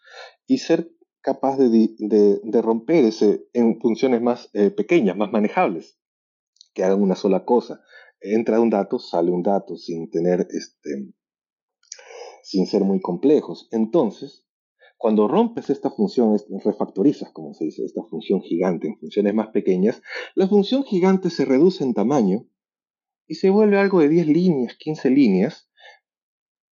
[0.46, 0.90] y ser
[1.22, 5.98] capaz de, romper ese en funciones más eh, pequeñas, más manejables,
[6.74, 7.80] que hagan una sola cosa.
[8.20, 11.12] Entra un dato, sale un dato, sin tener este,
[12.42, 13.68] sin ser muy complejos.
[13.70, 14.46] Entonces,
[14.98, 20.02] cuando rompes esta función, refactorizas, como se dice, esta función gigante en funciones más pequeñas,
[20.34, 22.46] la función gigante se reduce en tamaño
[23.26, 25.70] y se vuelve algo de 10 líneas, 15 líneas,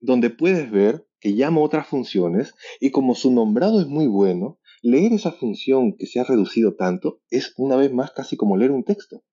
[0.02, 5.12] donde puedes ver que llama otras funciones y como su nombrado es muy bueno, leer
[5.12, 8.86] esa función que se ha reducido tanto es una vez más casi como leer un
[8.86, 9.26] texto.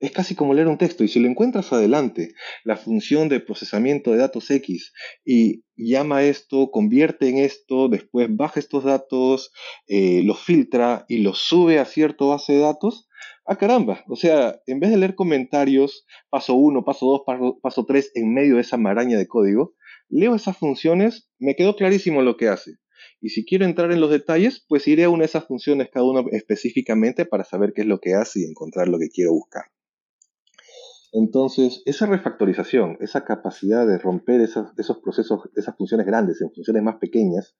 [0.00, 2.32] Es casi como leer un texto y si lo encuentras adelante,
[2.64, 4.94] la función de procesamiento de datos X
[5.26, 9.52] y llama esto, convierte en esto, después baja estos datos,
[9.88, 13.10] eh, los filtra y los sube a cierto base de datos,
[13.44, 17.84] ah caramba, o sea, en vez de leer comentarios, paso 1, paso 2, paso, paso
[17.84, 19.74] 3 en medio de esa maraña de código,
[20.12, 22.72] leo esas funciones, me quedó clarísimo lo que hace.
[23.20, 26.04] Y si quiero entrar en los detalles, pues iré a una de esas funciones cada
[26.04, 29.64] una específicamente para saber qué es lo que hace y encontrar lo que quiero buscar.
[31.12, 36.82] Entonces, esa refactorización, esa capacidad de romper esos, esos procesos, esas funciones grandes en funciones
[36.82, 37.56] más pequeñas,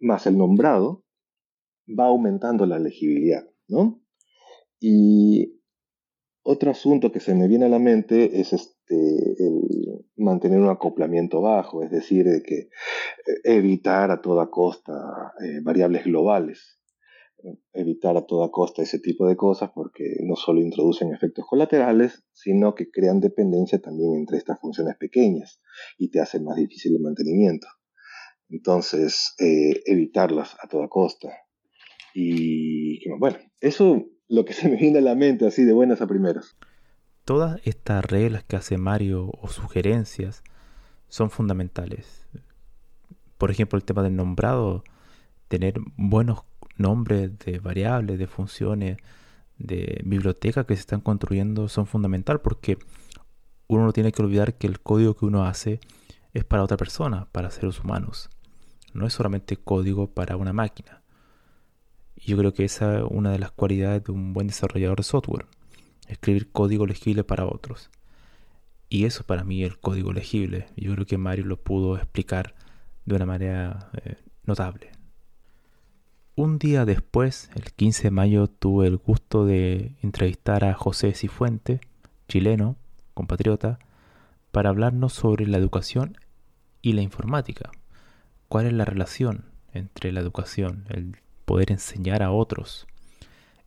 [0.00, 1.04] más el nombrado,
[1.88, 4.02] va aumentando la legibilidad, ¿no?
[4.80, 5.60] Y
[6.42, 8.52] otro asunto que se me viene a la mente es
[8.90, 12.68] este, el mantener un acoplamiento bajo, es decir, que eh,
[13.44, 16.76] evitar a toda costa eh, variables globales
[17.72, 22.74] evitar a toda costa ese tipo de cosas porque no solo introducen efectos colaterales, sino
[22.74, 25.62] que crean dependencia también entre estas funciones pequeñas
[25.96, 27.66] y te hacen más difícil el mantenimiento.
[28.50, 31.30] Entonces, eh, evitarlas a toda costa.
[32.12, 36.06] Y bueno, eso lo que se me viene a la mente así de buenas a
[36.06, 36.58] primeras.
[37.24, 40.42] Todas estas reglas que hace Mario o sugerencias
[41.08, 42.26] son fundamentales.
[43.38, 44.84] Por ejemplo, el tema del nombrado,
[45.48, 46.42] tener buenos
[46.76, 48.98] nombres de variables, de funciones,
[49.58, 52.78] de bibliotecas que se están construyendo son fundamental porque
[53.68, 55.80] uno no tiene que olvidar que el código que uno hace
[56.32, 58.30] es para otra persona, para seres humanos.
[58.94, 61.02] No es solamente código para una máquina.
[62.16, 65.04] Y yo creo que esa es una de las cualidades de un buen desarrollador de
[65.04, 65.46] software.
[66.10, 67.90] Escribir código legible para otros.
[68.88, 70.66] Y eso para mí es el código legible.
[70.76, 72.54] Yo creo que Mario lo pudo explicar
[73.04, 74.90] de una manera eh, notable.
[76.34, 81.80] Un día después, el 15 de mayo, tuve el gusto de entrevistar a José Cifuente,
[82.28, 82.76] chileno,
[83.14, 83.78] compatriota,
[84.50, 86.16] para hablarnos sobre la educación
[86.82, 87.70] y la informática.
[88.48, 92.86] ¿Cuál es la relación entre la educación, el poder enseñar a otros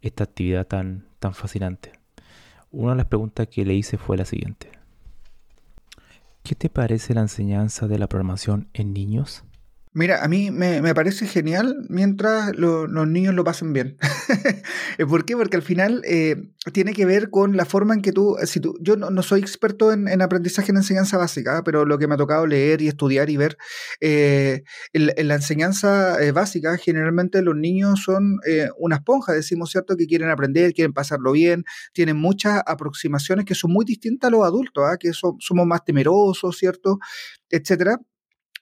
[0.02, 2.03] esta actividad tan, tan fascinante?
[2.74, 4.72] Una de las preguntas que le hice fue la siguiente.
[6.42, 9.44] ¿Qué te parece la enseñanza de la programación en niños?
[9.96, 13.98] Mira, a mí me, parece genial mientras los niños lo pasen bien.
[15.08, 15.38] ¿Por qué?
[15.38, 18.76] Porque al final eh, tiene que ver con la forma en que tú, si tú
[18.82, 22.48] yo no, soy experto en, aprendizaje en enseñanza básica, pero lo que me ha tocado
[22.48, 23.56] leer y estudiar y ver,
[24.02, 28.40] eh, en, la enseñanza eh, básica generalmente los niños son
[28.80, 29.96] una esponja, decimos, ¿cierto?
[29.96, 34.44] Que quieren aprender, quieren pasarlo bien, tienen muchas aproximaciones que son muy distintas a los
[34.44, 34.98] adultos, ¿ah?
[34.98, 36.98] que somos más temerosos, ¿cierto?
[37.50, 38.00] Etcétera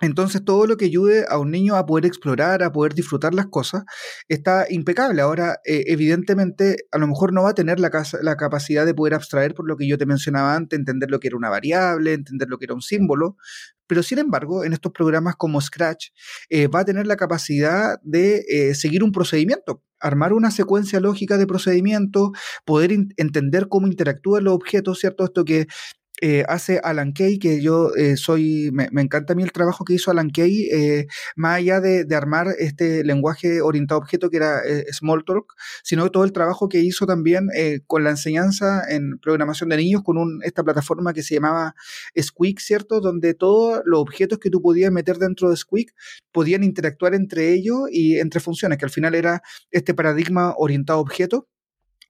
[0.02, 3.48] entonces, todo lo que ayude a un niño a poder explorar, a poder disfrutar las
[3.48, 3.84] cosas,
[4.28, 5.22] está impecable.
[5.22, 9.54] Ahora, eh, evidentemente, a lo mejor no va a tener la, capacidad de poder abstraer
[9.54, 12.58] por lo que yo te mencionaba antes, entender lo que era una variable, entender lo
[12.58, 13.38] que era un símbolo,
[13.88, 16.12] pero sin embargo, en estos programas como Scratch,
[16.50, 21.38] eh, va a tener la capacidad de eh, seguir un procedimiento, armar una secuencia lógica
[21.38, 22.30] de procedimientos,
[22.66, 25.26] poder entender cómo interactúan los objetos, ¿cierto?
[25.26, 25.68] Esto que
[26.24, 29.96] eh, hace Alan Kay, que yo eh, soy, me, encanta a mí el trabajo que
[29.96, 34.62] hizo Alan Kay, eh, más allá de, armar este lenguaje orientado a objeto que era
[34.92, 37.48] Smalltalk, sino todo el trabajo que hizo también
[37.88, 41.74] con la enseñanza en programación de niños con esta plataforma que se llamaba
[42.20, 43.00] Squeak, ¿cierto?
[43.02, 45.96] Donde todos los objetos que tú podías meter dentro de Squeak
[46.32, 51.02] podían interactuar entre ellos y entre funciones, que al final era este paradigma orientado a
[51.02, 51.48] objeto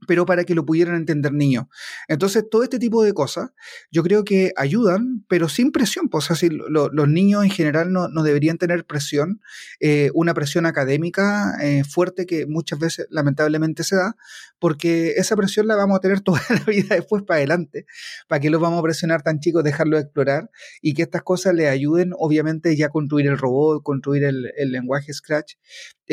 [0.07, 1.65] pero para que lo pudieran entender niños.
[2.07, 3.51] Entonces, todo este tipo de cosas
[3.91, 6.09] yo creo que ayudan, pero sin presión.
[6.09, 9.41] Pues, así, los niños en general no, deberían tener presión,
[9.79, 14.15] eh, una presión académica eh, fuerte que muchas veces lamentablemente se da,
[14.59, 17.85] porque esa presión la vamos a tener toda la vida después para adelante.
[18.27, 20.49] ¿Para qué los vamos a presionar tan chicos, dejarlos explorar
[20.81, 25.13] y que estas cosas les ayuden, obviamente, ya a construir el robot, construir el, lenguaje
[25.13, 25.55] Scratch,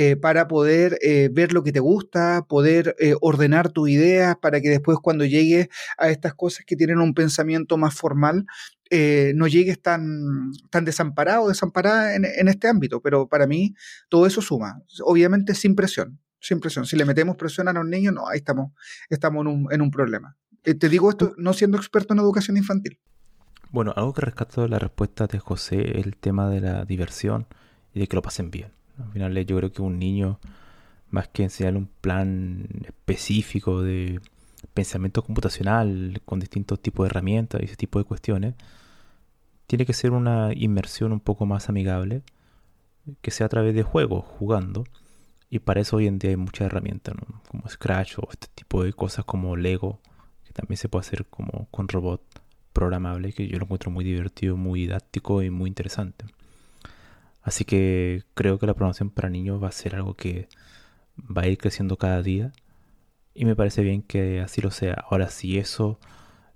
[0.00, 0.98] eh, para poder
[1.32, 6.08] ver lo que te gusta, poder ordenar tu ideas para que después cuando llegues a
[6.10, 8.46] estas cosas que tienen un pensamiento más formal,
[8.90, 13.00] eh, no llegues tan, tan desamparado o desamparada en, este ámbito.
[13.00, 13.74] Pero para mí
[14.08, 16.86] todo eso suma, obviamente sin presión, sin presión.
[16.86, 18.72] Si le metemos presión a los niños, no, ahí estamos,
[19.10, 20.36] estamos en un, problema.
[20.64, 22.98] Eh, te digo esto no siendo experto en educación infantil.
[23.70, 27.46] Bueno, algo que rescato de la respuesta de José el tema de la diversión
[27.92, 28.77] y de que lo pasen bien.
[28.98, 30.40] Al final yo creo que un niño
[31.10, 34.20] más que enseñarle un plan específico de
[34.74, 38.54] pensamiento computacional con distintos tipos de herramientas y ese tipo de cuestiones,
[39.66, 42.22] tiene que ser una inmersión un poco más amigable,
[43.20, 44.84] que sea a través de juegos, jugando.
[45.50, 47.14] Y para eso hoy en día hay muchas herramientas,
[47.48, 50.00] como Scratch o este tipo de cosas como Lego,
[50.44, 52.22] que también se puede hacer como con robot
[52.72, 56.26] programable, que yo lo encuentro muy divertido, muy didáctico y muy interesante.
[57.48, 60.48] Así que creo que la programación para niños va a ser algo que
[61.18, 62.52] va a ir creciendo cada día
[63.32, 65.02] y me parece bien que así lo sea.
[65.08, 65.98] Ahora, si eso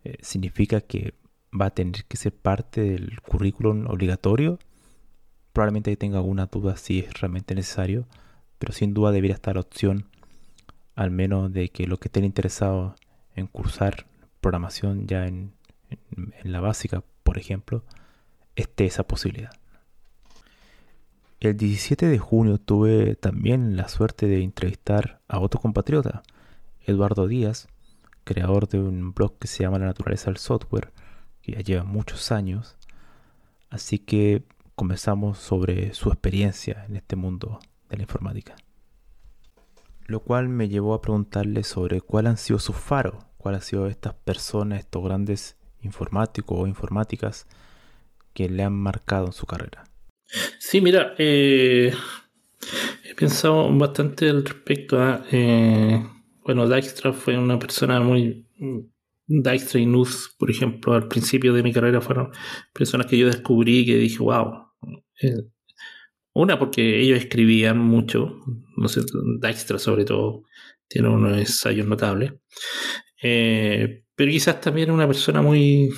[0.05, 1.15] eh, significa que
[1.59, 4.59] va a tener que ser parte del currículum obligatorio,
[5.55, 8.07] probablemente tenga alguna duda si es realmente necesario,
[8.59, 10.11] pero sin duda debería estar la opción,
[10.95, 13.01] al menos de que los que estén interesados
[13.35, 14.05] en cursar
[14.43, 15.55] programación ya en
[16.43, 17.83] la básica, por ejemplo,
[18.57, 19.62] esté esa posibilidad.
[21.43, 26.23] El 17 de junio tuve también la suerte de entrevistar a otro compatriota,
[26.87, 27.67] Eduardo Díaz,
[28.23, 30.93] creador de un blog que se llama La naturaleza del software,
[31.41, 32.77] que ya lleva muchos años.
[33.71, 34.45] Así que
[34.77, 37.59] comenzamos sobre su experiencia en este mundo
[37.91, 38.55] de la informática.
[40.07, 43.87] Lo cual me llevó a preguntarle sobre cuál han sido sus faros, cuáles han sido
[43.89, 47.49] estas personas, estos grandes informáticos o informáticas
[48.33, 49.83] que le han marcado en su carrera.
[50.59, 51.93] Sí, mira, eh,
[53.05, 55.25] he pensado bastante al respecto a.
[55.31, 56.03] Eh,
[56.45, 58.47] bueno, Dijkstra fue una persona muy.
[59.27, 62.31] Dijkstra y Nuth, por ejemplo, al principio de mi carrera fueron
[62.73, 64.67] personas que yo descubrí que dije, wow.
[65.21, 65.45] Eh,
[66.35, 68.41] una, porque ellos escribían mucho,
[68.77, 68.89] no
[69.41, 70.45] Dijkstra sobre todo,
[70.89, 72.33] tiene unos ensayos notables.
[73.21, 75.91] pero quizás también una persona muy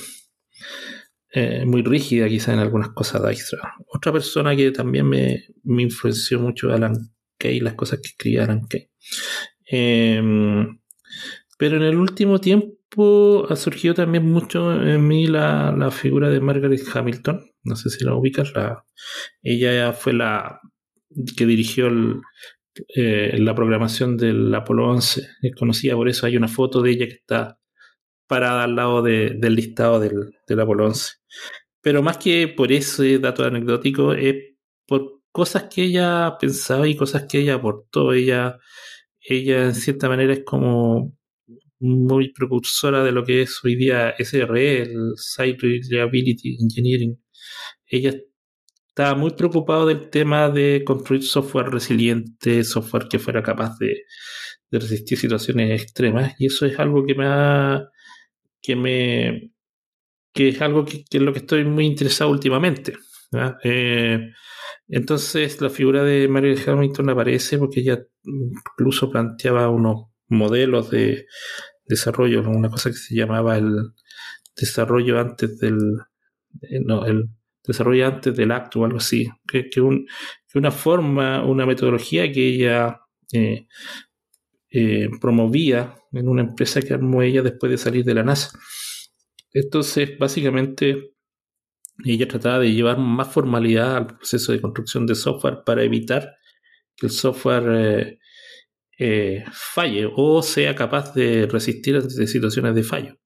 [1.36, 3.74] eh, muy rígida quizá en algunas cosas de extra.
[3.88, 6.94] Otra persona que también me, me influenció mucho Alan
[7.38, 8.88] Kay, las cosas que escribía Alan Kay.
[9.66, 10.78] Em,
[11.58, 16.82] Pero en el último tiempo ha surgido también mucho en mí la, figura de Margaret
[16.94, 17.50] Hamilton.
[17.64, 18.52] No sé si la ubicas.
[18.54, 18.84] La,
[19.42, 20.60] ella fue la
[21.36, 21.88] que dirigió
[22.94, 25.26] eh, la programación del Apolo 11.
[25.42, 26.26] Es conocida por eso.
[26.26, 27.58] Hay una foto de ella que está
[28.26, 31.12] parada al lado del listado del, del Apolo 11.
[31.80, 34.36] Pero más que por ese dato anecdótico, es
[34.86, 38.12] por cosas que ella pensaba y cosas que ella aportó.
[38.12, 38.58] Ella,
[39.20, 41.14] ella en cierta manera es como
[41.80, 47.20] muy precursora de lo que es hoy día SRE, el Site Reliability Engineering.
[47.86, 48.14] Ella
[48.88, 54.02] estaba muy preocupado del tema de construir software resiliente, software que fuera capaz de,
[54.70, 56.34] resistir situaciones extremas.
[56.38, 57.88] Y eso es algo que me ha,
[58.64, 59.52] que me
[60.32, 62.94] que es algo que, es lo que estoy muy interesado últimamente.
[63.62, 64.32] Eh,
[64.88, 71.26] entonces la figura de Margaret Hamilton aparece porque ella incluso planteaba unos modelos de,
[71.86, 73.92] desarrollo, una cosa que se llamaba el
[74.56, 75.78] desarrollo antes del,
[76.62, 77.28] eh, no, el
[77.62, 83.00] desarrollo antes del acto o algo así, que, que, una forma, una metodología que ella
[83.32, 83.66] eh,
[84.76, 88.58] eh, promovía en una empresa que armó ella después de salir de la NASA.
[89.52, 91.12] Entonces, básicamente,
[92.04, 96.34] ella trataba de llevar más formalidad al proceso de construcción de software para evitar
[96.96, 98.18] que el software
[98.98, 103.16] eh, falle o sea capaz de resistir a situaciones de fallo.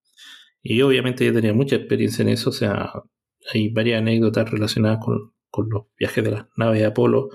[0.62, 2.92] Y obviamente yo tenía mucha experiencia en eso, o sea,
[3.54, 5.32] hay varias anécdotas relacionadas con,
[5.70, 7.30] los viajes de las naves de Apolo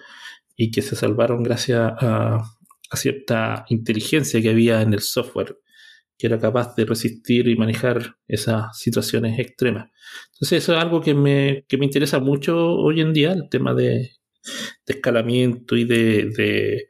[0.56, 2.44] y que se salvaron gracias a,
[2.96, 5.58] cierta inteligencia que había en el software
[6.18, 9.90] que era capaz de resistir y manejar esas situaciones extremas.
[10.34, 13.74] Entonces eso es algo que me, que me interesa mucho hoy en día, el tema
[13.74, 14.12] de,
[14.86, 16.86] escalamiento y de,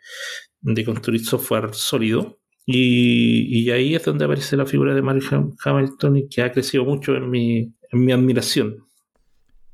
[0.62, 2.40] de construir software sólido.
[2.66, 5.22] Y, ahí es donde aparece la figura de Mark
[5.64, 8.88] Hamilton y que ha crecido mucho en mi, en mi admiración.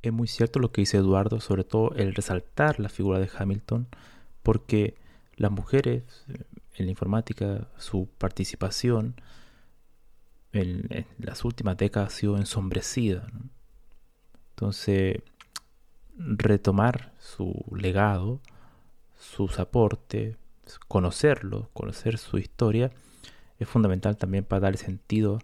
[0.01, 3.87] Es muy cierto lo que dice Eduardo, sobre todo el resaltar la figura de Hamilton,
[4.41, 4.95] porque
[5.39, 6.03] las mujeres
[6.75, 9.15] en la informática, su participación
[10.51, 13.25] en, las últimas décadas ha sido ensombrecida.
[14.51, 15.21] Entonces,
[16.17, 18.41] retomar su legado,
[19.17, 20.35] sus aportes,
[20.89, 22.91] conocerlo, conocer su historia,
[23.59, 25.39] es fundamental también para darle sentido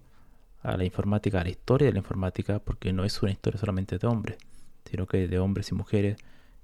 [0.62, 3.98] a la informática, a la historia de la informática, porque no es una historia solamente
[3.98, 4.38] de hombres,
[4.90, 6.18] sino que de hombres y mujeres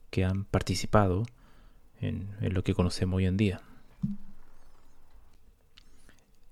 [0.09, 1.23] que han participado
[2.01, 3.61] en, lo que conocemos hoy en día.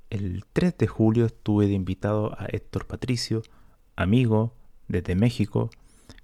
[0.10, 3.44] El 3 de julio estuve de invitado a Héctor Patricio,
[3.96, 4.54] amigo
[4.88, 5.70] desde México,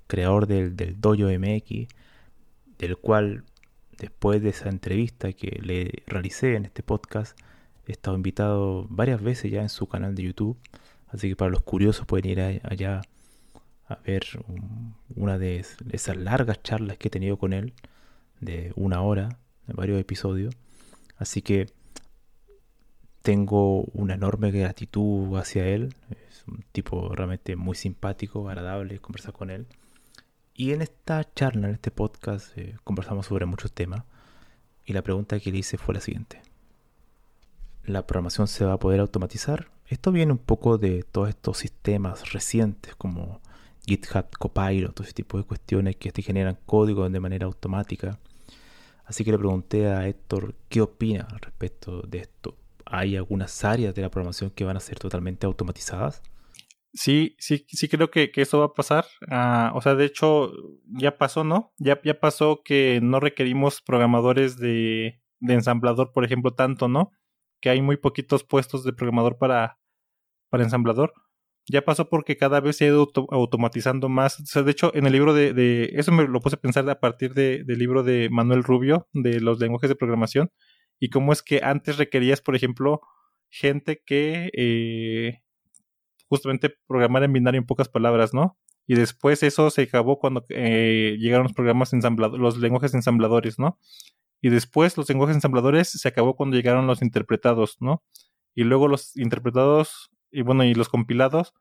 [0.07, 1.87] creador del, del Dojo MX,
[2.79, 3.43] del cual
[3.97, 7.37] después de esa entrevista que le realicé en este podcast,
[7.87, 10.57] he estado invitado varias veces ya en su canal de YouTube.
[11.07, 13.01] Así que para los curiosos pueden ir allá
[13.87, 14.25] a ver
[15.15, 17.73] una de esas largas charlas que he tenido con él,
[18.39, 20.55] de una hora, de varios episodios.
[21.17, 21.67] Así que
[23.21, 25.95] tengo una enorme gratitud hacia él.
[26.29, 29.67] Es un tipo realmente muy simpático, agradable conversar con él.
[30.53, 34.03] Y en esta charla, en este podcast, eh, conversamos sobre muchos temas.
[34.85, 36.41] Y la pregunta que le hice fue la siguiente.
[37.83, 39.69] ¿La programación se va a poder automatizar?
[39.87, 43.41] Esto viene un poco de todos estos sistemas recientes como
[43.85, 48.19] GitHub Copilot, todo ese tipo de cuestiones que te generan código de manera automática.
[49.05, 52.57] Así que le pregunté a Héctor qué opina al respecto de esto.
[52.85, 56.21] ¿Hay algunas áreas de la programación que van a ser totalmente automatizadas?
[56.93, 59.05] Sí, sí, sí creo que, eso va a pasar.
[59.29, 60.53] Ah, o sea, de hecho,
[60.85, 61.73] ya pasó, ¿no?
[61.77, 67.11] Ya, ya pasó que no requerimos programadores de, de ensamblador, por ejemplo, tanto, ¿no?
[67.59, 69.77] Que hay muy poquitos puestos de programador para,
[70.49, 71.13] para ensamblador.
[71.67, 74.39] Ya pasó porque cada vez se ha ido automatizando más.
[74.39, 76.99] O sea, de hecho, en el libro de, eso me lo puse a pensar a
[76.99, 80.51] partir de, del libro de Manuel Rubio, de los lenguajes de programación,
[80.99, 83.01] y cómo es que antes requerías, por ejemplo,
[83.49, 85.41] gente que eh,
[86.27, 88.57] justamente programar en binario en pocas palabras, ¿no?
[88.87, 93.79] Y después eso se acabó cuando eh, llegaron los programas ensambladores, los lenguajes ensambladores, ¿no?
[94.41, 98.03] Y después los lenguajes ensambladores se acabó cuando llegaron los interpretados, ¿no?
[98.53, 101.53] Y luego los interpretados y bueno, y los compilados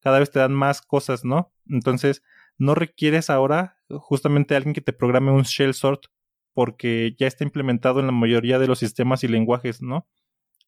[0.00, 1.52] cada vez te dan más cosas, ¿no?
[1.68, 2.22] Entonces,
[2.58, 6.06] no requieres ahora justamente alguien que te programe un shell sort
[6.54, 10.08] porque ya está implementado en la mayoría de los sistemas y lenguajes, ¿no?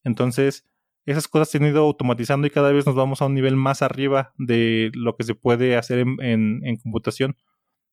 [0.03, 0.65] Entonces,
[1.05, 3.81] esas cosas se han ido automatizando y cada vez nos vamos a un nivel más
[3.81, 7.37] arriba de lo que se puede hacer en, computación.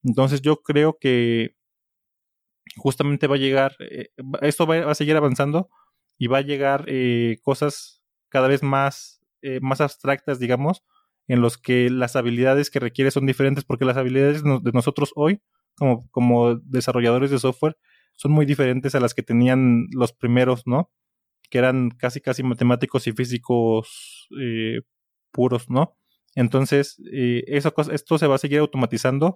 [0.02, 1.54] Entonces yo creo que
[2.76, 4.08] justamente va a llegar, eh,
[4.40, 5.68] esto va, a seguir avanzando
[6.18, 10.82] y va a llegar eh, cosas cada vez más, eh, más abstractas, digamos,
[11.28, 15.40] en los que las habilidades que requiere son diferentes, porque las habilidades de nosotros hoy,
[15.76, 17.76] como, como desarrolladores de software,
[18.16, 20.90] son muy diferentes a las que tenían los primeros, ¿no?
[21.50, 24.80] Que eran casi, casi matemáticos y físicos eh,
[25.30, 25.96] puros, ¿no?
[26.34, 29.34] Entonces, eh, eso, esto se va a seguir automatizando.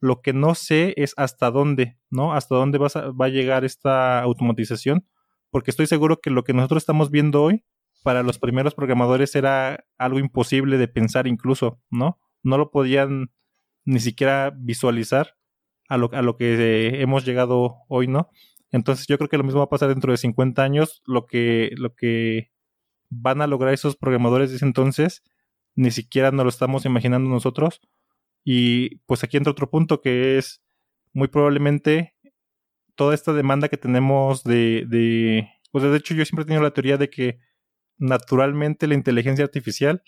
[0.00, 2.32] Lo que no sé es hasta dónde, ¿no?
[2.32, 5.06] Hasta dónde va a, va a llegar esta automatización,
[5.50, 7.64] porque estoy seguro que lo que nosotros estamos viendo hoy
[8.02, 12.18] para los primeros programadores era algo imposible de pensar incluso, ¿no?
[12.42, 13.30] No lo podían
[13.84, 15.36] ni siquiera visualizar
[15.88, 18.30] a lo, a lo que hemos llegado hoy, ¿no?
[18.70, 21.70] Entonces yo creo que lo mismo va a pasar dentro de 50 años, lo que,
[21.76, 22.50] lo que
[23.10, 25.22] van a lograr esos programadores de ese entonces,
[25.74, 27.80] ni siquiera nos lo estamos imaginando nosotros.
[28.44, 30.62] Y pues aquí entra otro punto que es
[31.12, 32.14] muy probablemente
[32.94, 36.72] toda esta demanda que tenemos de, de pues de hecho yo siempre he tenido la
[36.72, 37.38] teoría de que
[37.98, 40.02] naturalmente la inteligencia artificial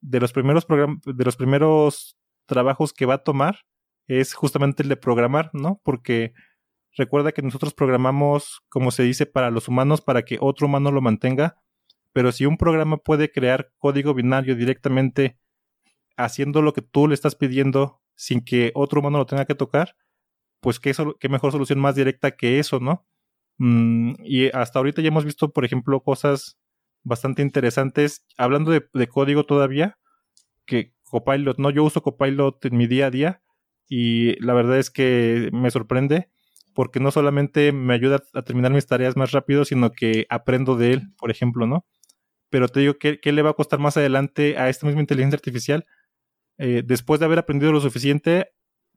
[0.00, 2.16] de los primeros de los primeros
[2.46, 3.60] trabajos que va a tomar
[4.06, 5.80] es justamente el de programar, ¿no?
[5.84, 6.32] Porque
[6.96, 11.00] recuerda que nosotros programamos, como se dice, para los humanos, para que otro humano lo
[11.00, 11.62] mantenga,
[12.12, 15.38] pero si un programa puede crear código binario directamente
[16.16, 19.96] haciendo lo que tú le estás pidiendo sin que otro humano lo tenga que tocar,
[20.60, 20.92] pues qué,
[21.28, 23.06] mejor solución más directa que eso, ¿no?
[23.58, 26.58] Mm, y hasta ahorita ya hemos visto, por ejemplo, cosas
[27.02, 28.24] bastante interesantes.
[28.36, 29.98] Hablando de, código todavía,
[30.66, 33.42] que Copilot, no, yo uso Copilot en mi día a día
[33.88, 36.30] y la verdad es que me sorprende
[36.74, 40.92] porque no solamente me ayuda a terminar mis tareas más rápido, sino que aprendo de
[40.92, 41.84] él, por ejemplo, ¿no?
[42.48, 45.36] Pero te digo, ¿qué, qué le va a costar más adelante a esta misma inteligencia
[45.36, 45.84] artificial?
[46.58, 48.52] Eh, después de haber aprendido lo suficiente,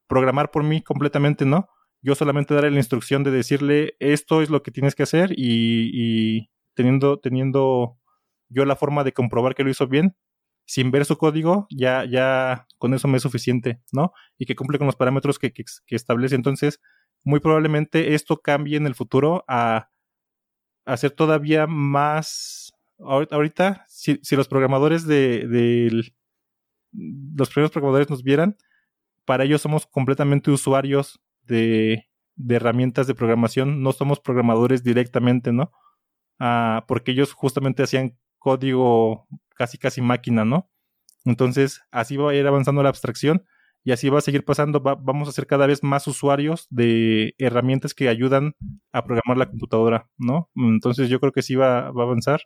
[0.08, 1.68] programar por mí completamente, ¿no?
[2.02, 6.50] Yo solamente darle la instrucción de decirle esto es lo que tienes que hacer y
[6.74, 7.98] teniendo, teniendo
[8.50, 10.16] yo la forma de comprobar que lo hizo bien,
[10.66, 14.14] sin ver su código, ya, ya con eso me es suficiente, ¿no?
[14.38, 15.54] Y que cumple con los parámetros que,
[15.88, 16.36] establece.
[16.36, 16.80] Entonces,
[17.24, 19.90] muy probablemente esto cambie en el futuro a,
[20.86, 22.72] a ser todavía más.
[23.00, 26.14] Ahorita, si, los programadores de, de,
[26.92, 28.56] los primeros programadores nos vieran,
[29.26, 35.72] para ellos somos completamente usuarios de, de herramientas de programación, no somos programadores directamente, ¿no?
[36.40, 40.70] Ah, porque ellos justamente hacían código casi casi máquina, ¿no?
[41.26, 43.46] Entonces, así va a ir avanzando la abstracción
[43.84, 44.82] y así va a seguir pasando.
[44.82, 48.56] vamos a ser cada vez más usuarios de herramientas que ayudan
[48.94, 50.50] a programar la computadora, ¿no?
[50.56, 52.42] Entonces, yo creo que sí va, a avanzar.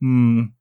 [0.00, 0.54] Mm,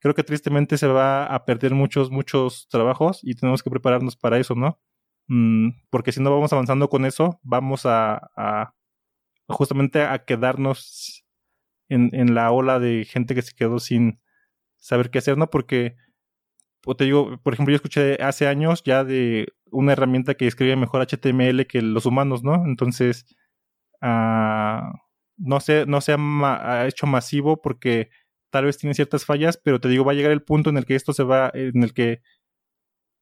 [0.00, 4.38] creo que tristemente se va a perder muchos, muchos trabajos y tenemos que prepararnos para
[4.38, 4.80] eso, ¿no?
[5.28, 8.74] Mm, porque si no vamos avanzando con eso, vamos a
[9.48, 11.23] justamente a quedarnos
[11.88, 14.20] en, la ola de gente que se quedó sin
[14.76, 15.50] saber qué hacer, ¿no?
[15.50, 15.96] Porque,
[16.86, 20.76] o te digo, por ejemplo, yo escuché hace años ya de una herramienta que escribe
[20.76, 22.64] mejor HTML que los humanos, ¿no?
[22.66, 23.26] Entonces,
[24.02, 24.80] uh,
[25.36, 28.10] no se, no se ha, hecho masivo porque
[28.50, 30.86] tal vez tiene ciertas fallas, pero te digo, va a llegar el punto en el
[30.86, 32.22] que esto se va, en el que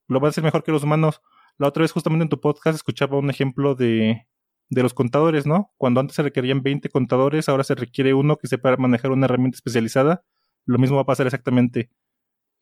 [0.08, 1.22] lo va a hacer mejor que los humanos.
[1.58, 4.26] La otra vez, justamente en tu podcast, escuchaba un ejemplo de,
[4.72, 5.70] de los contadores, ¿no?
[5.76, 9.56] Cuando antes se requerían 20 contadores, ahora se requiere uno que sepa manejar una herramienta
[9.56, 10.24] especializada.
[10.64, 11.90] Lo mismo va a pasar exactamente.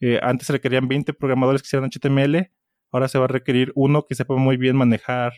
[0.00, 2.50] Eh, antes se requerían 20 programadores que hicieran HTML,
[2.90, 5.34] ahora se va a requerir uno que sepa muy bien manejar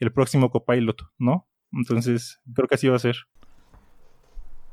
[0.00, 1.48] el próximo copilot, ¿no?
[1.72, 3.16] Entonces, creo que así va a ser.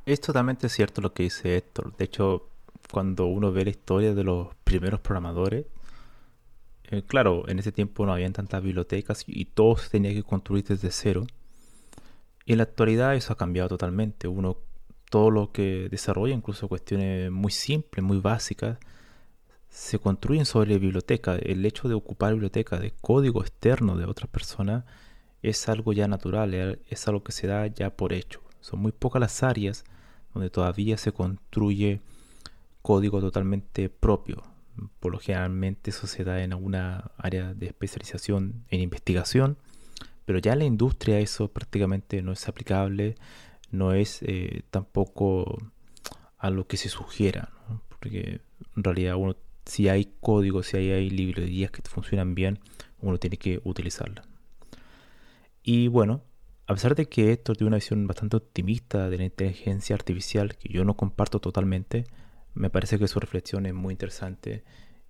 [0.08, 1.96] Es totalmente cierto lo que dice Héctor.
[1.96, 2.50] De hecho,
[2.92, 5.66] cuando uno ve la historia de los primeros programadores,
[6.92, 10.64] eh, claro, en ese tiempo no habían tantas bibliotecas y todo se tenía que construir
[10.66, 11.26] desde cero.
[12.46, 14.28] Y en la actualidad eso ha cambiado totalmente.
[14.28, 14.58] Uno,
[15.10, 18.78] todo lo que desarrolla, incluso cuestiones muy simples, muy básicas,
[19.70, 21.36] se construyen sobre biblioteca.
[21.36, 24.86] El hecho de ocupar biblioteca de código externo de otras personas
[25.42, 28.42] es algo ya natural, es algo que se da ya por hecho.
[28.62, 29.84] Son muy pocas las áreas
[30.34, 32.02] donde todavía se construye
[32.82, 34.44] código totalmente propio
[35.00, 39.58] por lo generalmente eso se da en alguna área de especialización en investigación,
[40.26, 43.16] pero ya en la industria eso prácticamente no es aplicable,
[43.72, 45.58] no es eh, tampoco
[46.38, 47.52] a lo que se sugiera,
[47.90, 48.42] porque
[48.76, 52.60] en realidad uno, si hay código, si hay, hay librerías que funcionan bien,
[53.00, 54.28] uno tiene que utilizarlas.
[55.64, 56.22] Y bueno,
[56.68, 60.70] a pesar de que esto tiene una visión bastante optimista de la inteligencia artificial, que
[60.70, 62.06] yo no comparto totalmente,
[62.56, 64.64] me parece que su reflexión es muy interesante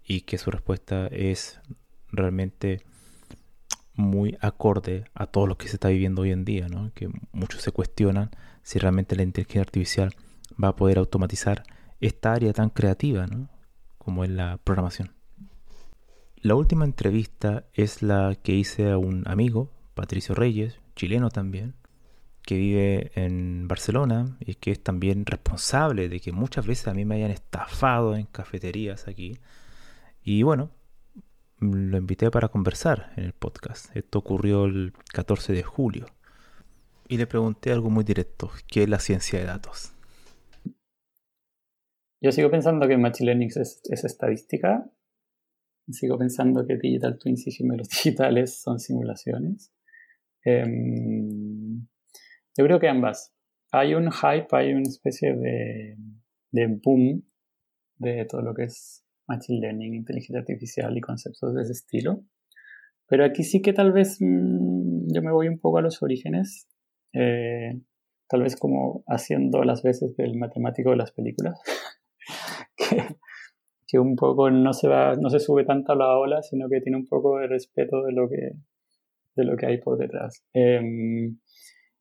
[0.03, 1.59] y que su respuesta es
[2.11, 2.81] realmente
[3.93, 6.91] muy acorde a todo lo que se está viviendo hoy en día, ¿no?
[6.93, 8.31] que muchos se cuestionan
[8.61, 10.13] si realmente la inteligencia artificial
[10.61, 11.63] va a poder automatizar
[12.01, 13.49] esta área tan creativa ¿no?
[13.97, 15.13] como es la programación.
[16.37, 21.75] La última entrevista es la que hice a un amigo, Patricio Reyes, chileno también,
[22.45, 27.05] que vive en Barcelona y que es también responsable de que muchas veces a mí
[27.05, 29.37] me hayan estafado en cafeterías aquí.
[30.23, 30.71] Y bueno,
[31.59, 33.95] lo invité para conversar en el podcast.
[33.95, 36.05] Esto ocurrió el 14 de julio.
[37.07, 39.93] Y le pregunté algo muy directo, ¿qué es la ciencia de datos?
[42.21, 44.89] Yo sigo pensando que Machine Learning es, estadística.
[45.87, 49.71] Sigo pensando que Digital Twins y gemelos digitales son simulaciones.
[50.43, 51.87] Em,
[52.57, 53.33] yo creo que ambas.
[53.71, 55.97] Hay un hype, hay una especie de,
[56.51, 57.23] de boom
[57.97, 62.23] de todo lo que es Machine Learning, inteligencia artificial y conceptos de ese estilo.
[63.07, 66.67] Pero aquí sí que tal vez mm, yo me voy un poco a los orígenes,
[67.13, 67.81] eh,
[68.27, 71.59] tal vez como haciendo las veces del matemático de las películas,
[72.77, 73.17] que,
[73.87, 76.81] que, un poco no se, va, no se sube tanto a la ola, sino que
[76.81, 78.53] tiene un poco de respeto de lo que,
[79.35, 80.43] de lo que hay por detrás.
[80.53, 81.37] Em,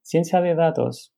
[0.04, 1.12] ciencia de datos.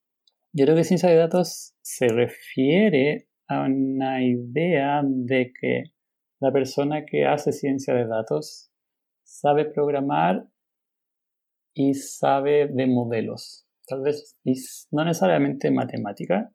[0.53, 5.84] Yo creo que ciencia de datos se refiere a una idea de que
[6.41, 8.70] la persona que hace ciencia de datos
[9.24, 10.47] sabe programar
[11.74, 13.66] y sabe de modelos.
[13.87, 14.39] Tal vez
[14.91, 16.51] no necesariamente matemática,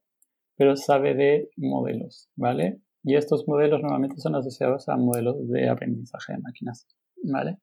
[0.57, 2.81] pero sabe de modelos, ¿vale?
[3.03, 6.87] Y estos modelos normalmente son asociados a modelos de aprendizaje de máquinas,
[7.23, 7.57] ¿vale?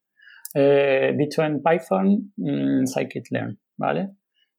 [0.54, 4.17] Eh, dicho en Python, mm, scikit-learn, ¿vale?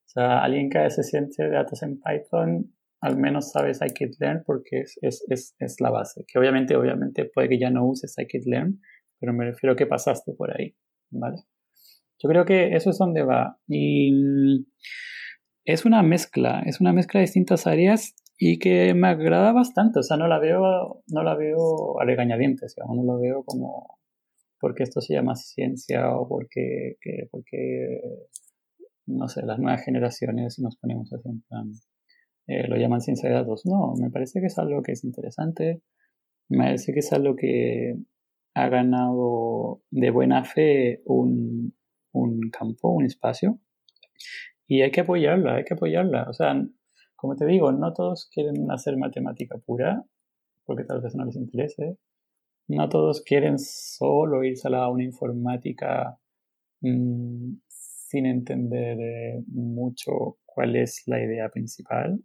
[0.09, 4.97] O sea, alguien que ciencia de datos en Python al menos sabes scikit-learn porque es,
[5.01, 6.25] es, es, es, la base.
[6.27, 8.81] Que obviamente, obviamente puede que ya no uses scikit-learn,
[9.19, 10.75] pero me refiero a que pasaste por ahí,
[11.11, 11.37] ¿vale?
[12.17, 13.59] Yo creo que eso es donde va.
[13.67, 14.65] Y mm,
[15.65, 19.99] es una mezcla, es una mezcla de distintas áreas y que me agrada bastante.
[19.99, 23.99] O sea, no la veo, no la veo a regañadientes, digamos, no lo veo como
[24.59, 26.97] porque esto se llama ciencia o porque,
[27.31, 28.01] porque
[29.09, 31.71] no sé, las nuevas generaciones nos ponemos así en plan
[32.47, 33.65] eh, lo llaman ciencia de datos.
[33.65, 35.83] No, me parece que es algo que es interesante,
[36.49, 37.95] me parece que es algo que
[38.55, 41.75] ha ganado de buena fe un,
[42.11, 43.59] un campo, un espacio,
[44.67, 46.27] y hay que apoyarla, hay que apoyarla.
[46.29, 46.55] O sea,
[47.15, 50.05] como te digo, no todos quieren hacer matemática pura,
[50.65, 51.97] porque tal vez no les interese.
[52.67, 56.19] No todos quieren solo irse a la, una informática
[56.81, 57.53] mm,
[58.09, 62.19] sin entender eh, mucho cuál es la idea principal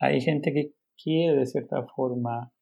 [0.00, 0.72] hay gente que
[1.02, 2.52] quiere de cierta forma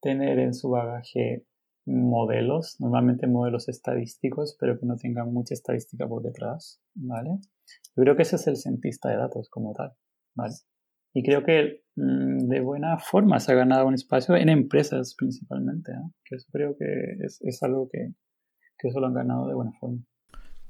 [0.00, 1.46] tener en su bagaje
[1.86, 7.30] modelos, normalmente modelos estadísticos, pero que no tengan mucha estadística por detrás, ¿vale?
[7.96, 9.92] Yo creo que ese es el cientista de datos como tal,
[10.34, 10.54] ¿vale?
[11.14, 15.92] Y creo que mm, de buena forma se ha ganado un espacio en empresas principalmente,
[15.92, 16.10] ¿eh?
[16.24, 18.12] que eso creo que es, algo que,
[18.78, 20.02] que, eso lo han ganado de buena forma.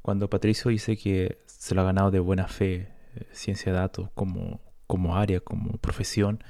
[0.04, 4.10] Cuando Patricio dice que se lo ha ganado de buena fe eh, ciencia de datos
[4.14, 6.44] como como área, como profesión,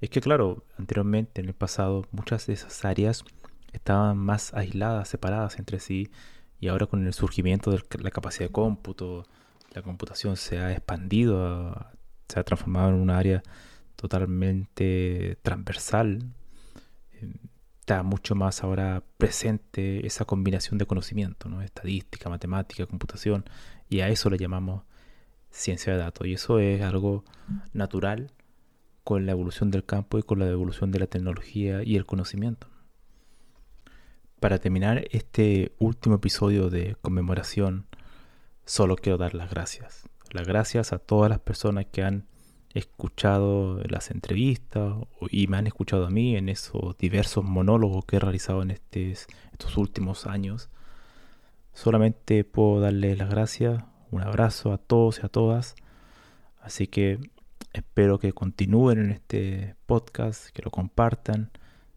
[0.00, 3.24] es que claro, anteriormente en el pasado muchas de esas áreas
[3.72, 6.10] estaban más aisladas, separadas entre sí,
[6.58, 9.26] y ahora con el surgimiento de la capacidad de cómputo,
[9.74, 11.86] la computación se ha expandido,
[12.28, 13.44] se ha transformado en un área
[13.94, 16.24] totalmente transversal.
[17.88, 21.62] Está mucho más ahora presente esa combinación de conocimiento, ¿no?
[21.62, 23.46] estadística, matemática, computación,
[23.88, 24.82] y a eso le llamamos
[25.50, 26.26] ciencia de datos.
[26.26, 27.24] Y eso es algo
[27.72, 28.30] natural
[29.04, 32.68] con la evolución del campo y con la evolución de la tecnología y el conocimiento.
[34.38, 37.86] Para terminar este último episodio de conmemoración,
[38.66, 40.04] solo quiero dar las gracias.
[40.30, 42.26] Las gracias a todas las personas que han
[42.74, 44.94] escuchado las entrevistas
[45.30, 49.76] y me han escuchado a mí en esos diversos monólogos que he realizado en estos
[49.76, 50.70] últimos años.
[51.72, 55.74] Solamente puedo darles las gracias un abrazo a todos y a todas.
[56.60, 57.18] Así que
[57.72, 61.50] espero que continúen en este podcast, que lo compartan,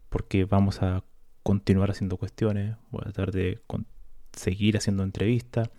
[0.08, 1.04] porque vamos a
[1.42, 2.76] continuar haciendo cuestiones.
[2.90, 3.60] Voy a tratar de
[4.32, 5.70] seguir haciendo entrevistas,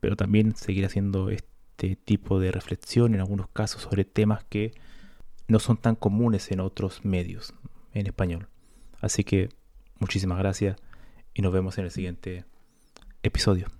[0.00, 1.30] pero también seguir haciendo
[1.78, 4.72] este tipo de reflexión en algunos casos sobre temas que
[5.46, 7.54] no son tan comunes en otros medios
[7.94, 8.48] en español.
[9.00, 9.50] Así que
[10.00, 10.76] muchísimas gracias
[11.34, 12.44] y nos vemos en el siguiente
[13.22, 13.77] episodio.